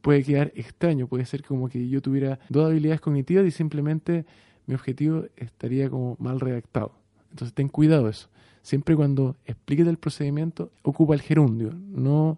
puede 0.00 0.24
quedar 0.24 0.50
extraño. 0.56 1.06
Puede 1.06 1.26
ser 1.26 1.44
como 1.44 1.68
que 1.68 1.88
yo 1.88 2.02
tuviera 2.02 2.40
dos 2.48 2.66
habilidades 2.66 3.00
cognitivas 3.00 3.46
y 3.46 3.52
simplemente 3.52 4.26
mi 4.66 4.74
objetivo 4.74 5.26
estaría 5.36 5.88
como 5.88 6.16
mal 6.18 6.40
redactado. 6.40 6.92
Entonces 7.30 7.54
ten 7.54 7.68
cuidado 7.68 8.08
eso. 8.08 8.28
Siempre 8.66 8.96
cuando 8.96 9.36
expliques 9.46 9.86
el 9.86 9.96
procedimiento, 9.96 10.72
ocupa 10.82 11.14
el 11.14 11.20
gerundio, 11.20 11.70
no 11.72 12.36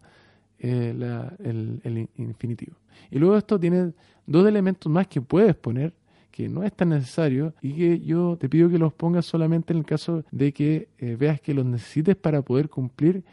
eh, 0.59 0.95
el, 1.43 2.07
infinitivo. 2.19 2.77
Y 3.11 3.19
luego 3.19 3.39
esto 3.39 3.59
tiene 3.59 3.95
dos 4.27 4.47
elementos 4.47 4.93
más 4.93 5.07
que 5.07 5.23
puedes 5.23 5.57
poner, 5.57 5.95
que 6.31 6.47
no 6.47 6.65
es 6.65 6.75
tan 6.75 6.91
necesario 6.91 7.55
y 7.63 7.73
que 7.73 8.01
yo 8.01 8.37
te 8.39 8.47
pido 8.51 8.69
que 8.69 8.77
los 8.77 8.93
pongas 8.93 9.25
solamente 9.25 9.73
en 9.73 9.79
el 9.79 9.87
caso 9.87 10.23
de 10.31 10.53
que 10.53 10.89
eh, 10.99 11.17
veas 11.19 11.41
que 11.41 11.55
los 11.55 11.65
necesites 11.65 12.15
para 12.15 12.43
poder 12.43 12.69
cumplir 12.69 13.25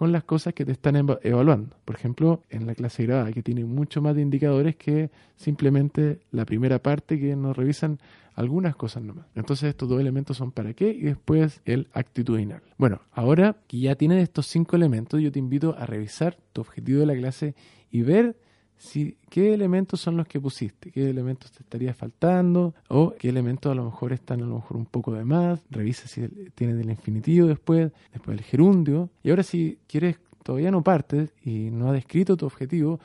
con 0.00 0.12
las 0.12 0.24
cosas 0.24 0.54
que 0.54 0.64
te 0.64 0.72
están 0.72 0.96
evaluando. 0.96 1.76
Por 1.84 1.94
ejemplo, 1.94 2.42
en 2.48 2.66
la 2.66 2.74
clase 2.74 3.02
grabada, 3.02 3.32
que 3.32 3.42
tiene 3.42 3.66
mucho 3.66 4.00
más 4.00 4.14
de 4.14 4.22
indicadores 4.22 4.74
que 4.76 5.10
simplemente 5.36 6.20
la 6.30 6.46
primera 6.46 6.78
parte 6.78 7.20
que 7.20 7.36
nos 7.36 7.54
revisan 7.54 7.98
algunas 8.34 8.74
cosas 8.76 9.02
nomás. 9.02 9.26
Entonces 9.34 9.68
estos 9.68 9.90
dos 9.90 10.00
elementos 10.00 10.38
son 10.38 10.52
para 10.52 10.72
qué 10.72 10.88
y 10.88 11.02
después 11.02 11.60
el 11.66 11.88
actitudinal. 11.92 12.62
Bueno, 12.78 13.02
ahora 13.12 13.56
que 13.66 13.78
ya 13.78 13.94
tienes 13.94 14.22
estos 14.22 14.46
cinco 14.46 14.74
elementos, 14.74 15.20
yo 15.20 15.30
te 15.30 15.38
invito 15.38 15.76
a 15.78 15.84
revisar 15.84 16.38
tu 16.54 16.62
objetivo 16.62 17.00
de 17.00 17.06
la 17.06 17.14
clase 17.14 17.54
y 17.90 18.00
ver 18.00 18.36
si, 18.80 19.18
qué 19.28 19.52
elementos 19.52 20.00
son 20.00 20.16
los 20.16 20.26
que 20.26 20.40
pusiste, 20.40 20.90
qué 20.90 21.10
elementos 21.10 21.52
te 21.52 21.62
estaría 21.62 21.92
faltando 21.92 22.74
o 22.88 23.12
qué 23.18 23.28
elementos 23.28 23.70
a 23.70 23.74
lo 23.74 23.84
mejor 23.84 24.14
están 24.14 24.42
a 24.42 24.46
lo 24.46 24.54
mejor 24.54 24.78
un 24.78 24.86
poco 24.86 25.12
de 25.12 25.22
más. 25.22 25.60
Revisa 25.70 26.08
si 26.08 26.26
tienes 26.54 26.80
el 26.80 26.88
infinitivo 26.88 27.46
después, 27.46 27.92
después 28.10 28.38
el 28.38 28.42
gerundio. 28.42 29.10
Y 29.22 29.28
ahora 29.28 29.42
si 29.42 29.78
quieres, 29.86 30.16
todavía 30.42 30.70
no 30.70 30.82
partes 30.82 31.30
y 31.44 31.70
no 31.70 31.88
has 31.88 31.92
descrito 31.92 32.38
tu 32.38 32.46
objetivo, 32.46 33.00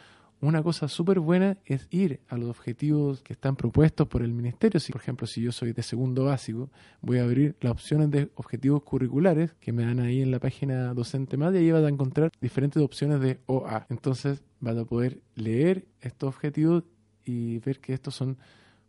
una 0.46 0.64
cosa 0.64 0.88
súper 0.88 1.20
buena 1.20 1.58
es 1.66 1.88
ir 1.92 2.22
a 2.30 2.38
los 2.38 2.50
objetivos 2.50 3.22
que 3.22 3.34
están 3.34 3.56
propuestos 3.56 4.08
por 4.08 4.22
el 4.22 4.34
ministerio. 4.34 4.80
Si, 4.80 4.92
por 4.92 5.02
ejemplo, 5.02 5.28
si 5.28 5.42
yo 5.42 5.52
soy 5.52 5.74
de 5.74 5.84
segundo 5.84 6.26
básico, 6.26 6.70
voy 7.02 7.18
a 7.18 7.24
abrir 7.24 7.56
las 7.62 7.72
opciones 7.72 8.12
de 8.12 8.30
objetivos 8.36 8.84
curriculares 8.84 9.56
que 9.60 9.72
me 9.72 9.86
dan 9.86 10.00
ahí 10.00 10.22
en 10.22 10.32
la 10.32 10.40
página 10.40 10.94
docente 10.94 11.38
más 11.38 11.54
y 11.54 11.58
ahí 11.58 11.72
vas 11.72 11.84
a 11.84 11.90
encontrar 11.90 12.32
diferentes 12.42 12.82
opciones 12.82 13.20
de 13.22 13.40
OA. 13.48 13.88
Entonces 13.90 14.44
vas 14.60 14.78
a 14.78 14.86
poder 14.86 15.22
leer 15.36 15.86
estos 16.02 16.30
objetivos 16.30 16.84
y 17.24 17.60
ver 17.60 17.80
que 17.80 17.94
estos 17.94 18.14
son 18.16 18.38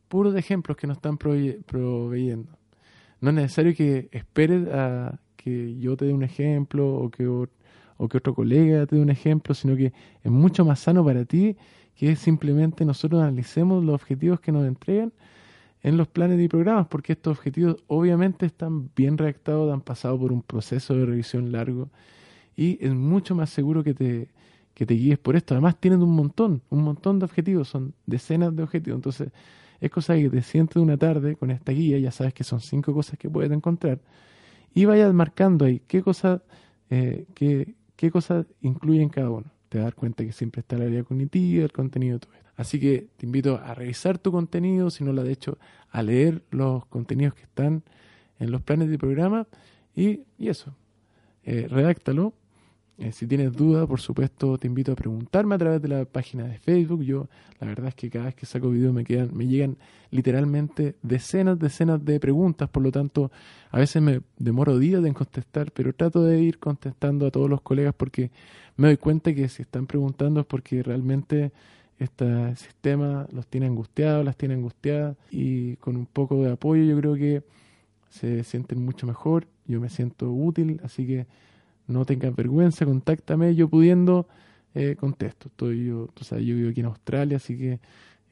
puros 0.09 0.35
ejemplos 0.37 0.77
que 0.77 0.87
nos 0.87 0.99
están 0.99 1.17
proveyendo. 1.19 2.59
No 3.21 3.31
es 3.31 3.35
necesario 3.35 3.75
que 3.75 4.09
esperes 4.13 4.69
a 4.69 5.19
que 5.37 5.77
yo 5.79 5.97
te 5.97 6.05
dé 6.05 6.13
un 6.13 6.23
ejemplo 6.23 6.95
o 6.95 7.11
que 7.11 7.27
o 7.97 8.09
que 8.09 8.19
otro 8.19 8.35
colega 8.35 8.87
te 8.87 8.97
dé 8.97 9.03
un 9.03 9.11
ejemplo, 9.11 9.55
sino 9.55 9.77
que 9.77 9.93
es 10.23 10.31
mucho 10.31 10.65
más 10.65 10.81
sano 10.81 11.05
para 11.05 11.25
ti 11.25 11.57
que 11.95 12.15
simplemente 12.15 12.85
nosotros 12.85 13.23
analicemos 13.23 13.83
los 13.83 13.95
objetivos 13.95 14.39
que 14.41 14.53
nos 14.53 14.67
entregan 14.67 15.13
en 15.83 15.97
los 15.97 16.09
planes 16.09 16.41
y 16.41 16.49
programas, 16.49 16.89
porque 16.89 17.13
estos 17.13 17.39
objetivos 17.39 17.77
obviamente 17.87 18.45
están 18.47 18.91
bien 18.95 19.17
redactados, 19.17 19.73
han 19.73 19.81
pasado 19.81 20.19
por 20.19 20.33
un 20.33 20.43
proceso 20.43 20.95
de 20.95 21.07
revisión 21.07 21.53
largo 21.53 21.89
y 22.57 22.79
es 22.85 22.95
mucho 22.95 23.35
más 23.35 23.51
seguro 23.51 23.83
que 23.83 23.95
te, 23.95 24.29
que 24.75 24.85
te 24.85 24.95
guíes 24.95 25.19
por 25.19 25.37
esto. 25.37 25.55
Además 25.55 25.77
tienen 25.81 26.03
un 26.03 26.15
montón, 26.15 26.63
un 26.71 26.83
montón 26.83 27.19
de 27.19 27.25
objetivos, 27.25 27.69
son 27.69 27.95
decenas 28.05 28.55
de 28.55 28.63
objetivos, 28.63 28.99
entonces 28.99 29.31
es 29.81 29.91
cosa 29.91 30.17
que 30.17 30.29
te 30.29 30.43
sientes 30.43 30.77
una 30.77 30.97
tarde 30.97 31.37
con 31.37 31.51
esta 31.51 31.73
guía, 31.73 31.99
ya 31.99 32.11
sabes 32.11 32.35
que 32.35 32.45
son 32.45 32.61
cinco 32.61 32.93
cosas 32.93 33.19
que 33.19 33.31
puedes 33.31 33.51
encontrar, 33.53 34.01
y 34.75 34.85
vayas 34.85 35.15
marcando 35.15 35.65
ahí 35.65 35.81
qué 35.87 36.03
cosas, 36.03 36.41
eh, 36.91 37.27
qué 37.97 38.11
cosas 38.11 38.47
incluyen 38.61 39.09
cada 39.09 39.31
uno. 39.31 39.51
Te 39.69 39.79
das 39.79 39.95
cuenta 39.95 40.25
que 40.25 40.33
siempre 40.33 40.61
está 40.61 40.79
la 40.79 40.85
área 40.85 41.03
cognitiva, 41.03 41.65
el 41.65 41.73
contenido, 41.73 42.19
todo 42.19 42.35
esto. 42.35 42.51
Así 42.57 42.81
que 42.81 43.09
te 43.17 43.27
invito 43.27 43.57
a 43.57 43.75
revisar 43.75 44.19
tu 44.19 44.33
contenido, 44.33 44.91
si 44.91 45.05
no 45.05 45.13
lo 45.13 45.23
has 45.23 45.29
hecho, 45.29 45.59
a 45.91 46.03
leer 46.03 46.43
los 46.51 46.87
contenidos 46.87 47.35
que 47.35 47.43
están 47.43 47.83
en 48.39 48.51
los 48.51 48.63
planes 48.63 48.89
de 48.89 48.99
programa 48.99 49.47
y, 49.95 50.21
eso, 50.39 50.75
eh, 51.45 51.67
redáctalo 51.69 52.35
eh, 52.99 53.13
si 53.13 53.27
tienes 53.27 53.53
dudas, 53.53 53.87
por 53.87 54.01
supuesto, 54.01 54.57
te 54.57 54.67
invito 54.67 54.93
a 54.93 54.97
preguntarme 54.97 55.55
a 55.55 55.59
través 55.59 55.83
de 55.83 55.89
la 55.89 56.05
página 56.07 56.45
de 56.45 56.59
Facebook. 56.59 57.03
Yo, 57.03 57.29
la 57.61 57.67
verdad 57.67 57.89
es 57.89 57.95
que 57.95 58.09
cada 58.09 58.27
vez 58.27 58.35
que 58.35 58.47
saco 58.47 58.71
video 58.71 58.93
me 58.93 59.05
quedan, 59.05 59.37
me 59.37 59.47
llegan 59.47 59.77
literalmente 60.11 60.95
decenas, 61.03 61.59
decenas 61.59 62.03
de 62.03 62.19
preguntas. 62.19 62.71
Por 62.71 62.83
lo 62.83 62.91
tanto, 62.91 63.31
a 63.71 63.79
veces 63.79 64.01
me 64.01 64.23
demoro 64.39 64.79
días 64.79 65.05
en 65.05 65.13
contestar, 65.13 65.71
pero 65.73 65.93
trato 65.93 66.23
de 66.23 66.41
ir 66.41 66.59
contestando 66.59 67.27
a 67.27 67.31
todos 67.31 67.51
los 67.51 67.61
colegas 67.61 67.95
porque 67.95 68.31
me 68.77 68.89
doy 68.89 68.97
cuenta 68.97 69.35
que 69.35 69.49
si 69.49 69.63
están 69.63 69.87
preguntando 69.87 70.41
es 70.41 70.47
porque 70.47 70.83
realmente 70.83 71.53
este 71.99 72.57
sistema 72.57 73.27
los 73.31 73.47
tiene 73.47 73.67
angustiados, 73.67 74.25
las 74.25 74.37
tiene 74.37 74.55
angustiadas 74.55 75.17
y 75.31 75.77
con 75.77 75.97
un 75.97 76.07
poco 76.07 76.43
de 76.43 76.53
apoyo 76.53 76.83
yo 76.83 76.99
creo 76.99 77.15
que 77.15 77.43
se 78.09 78.43
sienten 78.43 78.83
mucho 78.83 79.07
mejor. 79.07 79.47
Yo 79.67 79.81
me 79.81 79.91
siento 79.91 80.31
útil, 80.31 80.81
así 80.83 81.07
que 81.07 81.27
no 81.87 82.05
tengas 82.05 82.35
vergüenza, 82.35 82.85
contáctame, 82.85 83.55
yo 83.55 83.69
pudiendo 83.69 84.27
eh, 84.75 84.97
contesto. 84.99 85.49
Estoy 85.49 85.87
yo, 85.87 86.09
o 86.19 86.25
sea, 86.25 86.39
yo 86.39 86.55
vivo 86.55 86.71
aquí 86.71 86.81
en 86.81 86.87
Australia, 86.87 87.37
así 87.37 87.57
que 87.57 87.81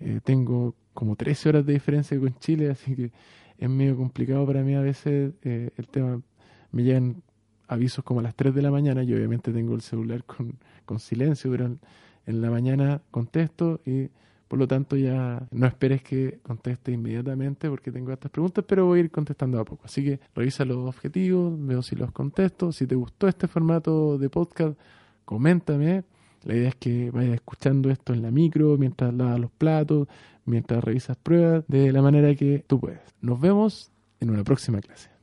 eh, 0.00 0.20
tengo 0.24 0.74
como 0.92 1.16
13 1.16 1.48
horas 1.48 1.66
de 1.66 1.72
diferencia 1.72 2.18
con 2.18 2.34
Chile, 2.38 2.70
así 2.70 2.94
que 2.94 3.12
es 3.58 3.70
medio 3.70 3.96
complicado 3.96 4.46
para 4.46 4.62
mí 4.62 4.74
a 4.74 4.80
veces 4.80 5.32
eh, 5.42 5.70
el 5.76 5.88
tema. 5.88 6.20
Me 6.72 6.82
llegan 6.82 7.22
avisos 7.68 8.04
como 8.04 8.20
a 8.20 8.22
las 8.22 8.34
3 8.34 8.54
de 8.54 8.62
la 8.62 8.70
mañana, 8.70 9.02
yo 9.04 9.16
obviamente 9.16 9.52
tengo 9.52 9.74
el 9.74 9.80
celular 9.80 10.24
con, 10.24 10.58
con 10.84 10.98
silencio, 10.98 11.50
pero 11.50 11.76
en 12.26 12.40
la 12.40 12.50
mañana 12.50 13.00
contesto 13.10 13.80
y 13.86 14.08
por 14.48 14.58
lo 14.58 14.68
tanto, 14.68 14.96
ya 14.96 15.46
no 15.50 15.66
esperes 15.66 16.02
que 16.02 16.38
conteste 16.42 16.92
inmediatamente 16.92 17.68
porque 17.68 17.90
tengo 17.90 18.12
estas 18.12 18.30
preguntas, 18.30 18.64
pero 18.66 18.86
voy 18.86 19.00
a 19.00 19.02
ir 19.04 19.10
contestando 19.10 19.58
a 19.58 19.64
poco. 19.64 19.82
Así 19.84 20.04
que 20.04 20.20
revisa 20.34 20.64
los 20.64 20.88
objetivos, 20.88 21.54
veo 21.66 21.82
si 21.82 21.96
los 21.96 22.12
contesto. 22.12 22.70
Si 22.70 22.86
te 22.86 22.94
gustó 22.94 23.26
este 23.26 23.48
formato 23.48 24.18
de 24.18 24.28
podcast, 24.28 24.78
coméntame. 25.24 26.04
La 26.44 26.54
idea 26.54 26.68
es 26.68 26.76
que 26.76 27.10
vayas 27.10 27.34
escuchando 27.34 27.90
esto 27.90 28.12
en 28.12 28.22
la 28.22 28.30
micro, 28.30 28.76
mientras 28.76 29.14
lavas 29.14 29.40
los 29.40 29.50
platos, 29.50 30.08
mientras 30.44 30.84
revisas 30.84 31.16
pruebas, 31.16 31.64
de 31.68 31.90
la 31.90 32.02
manera 32.02 32.34
que 32.34 32.64
tú 32.66 32.78
puedes. 32.78 33.00
Nos 33.22 33.40
vemos 33.40 33.90
en 34.20 34.30
una 34.30 34.44
próxima 34.44 34.80
clase. 34.80 35.13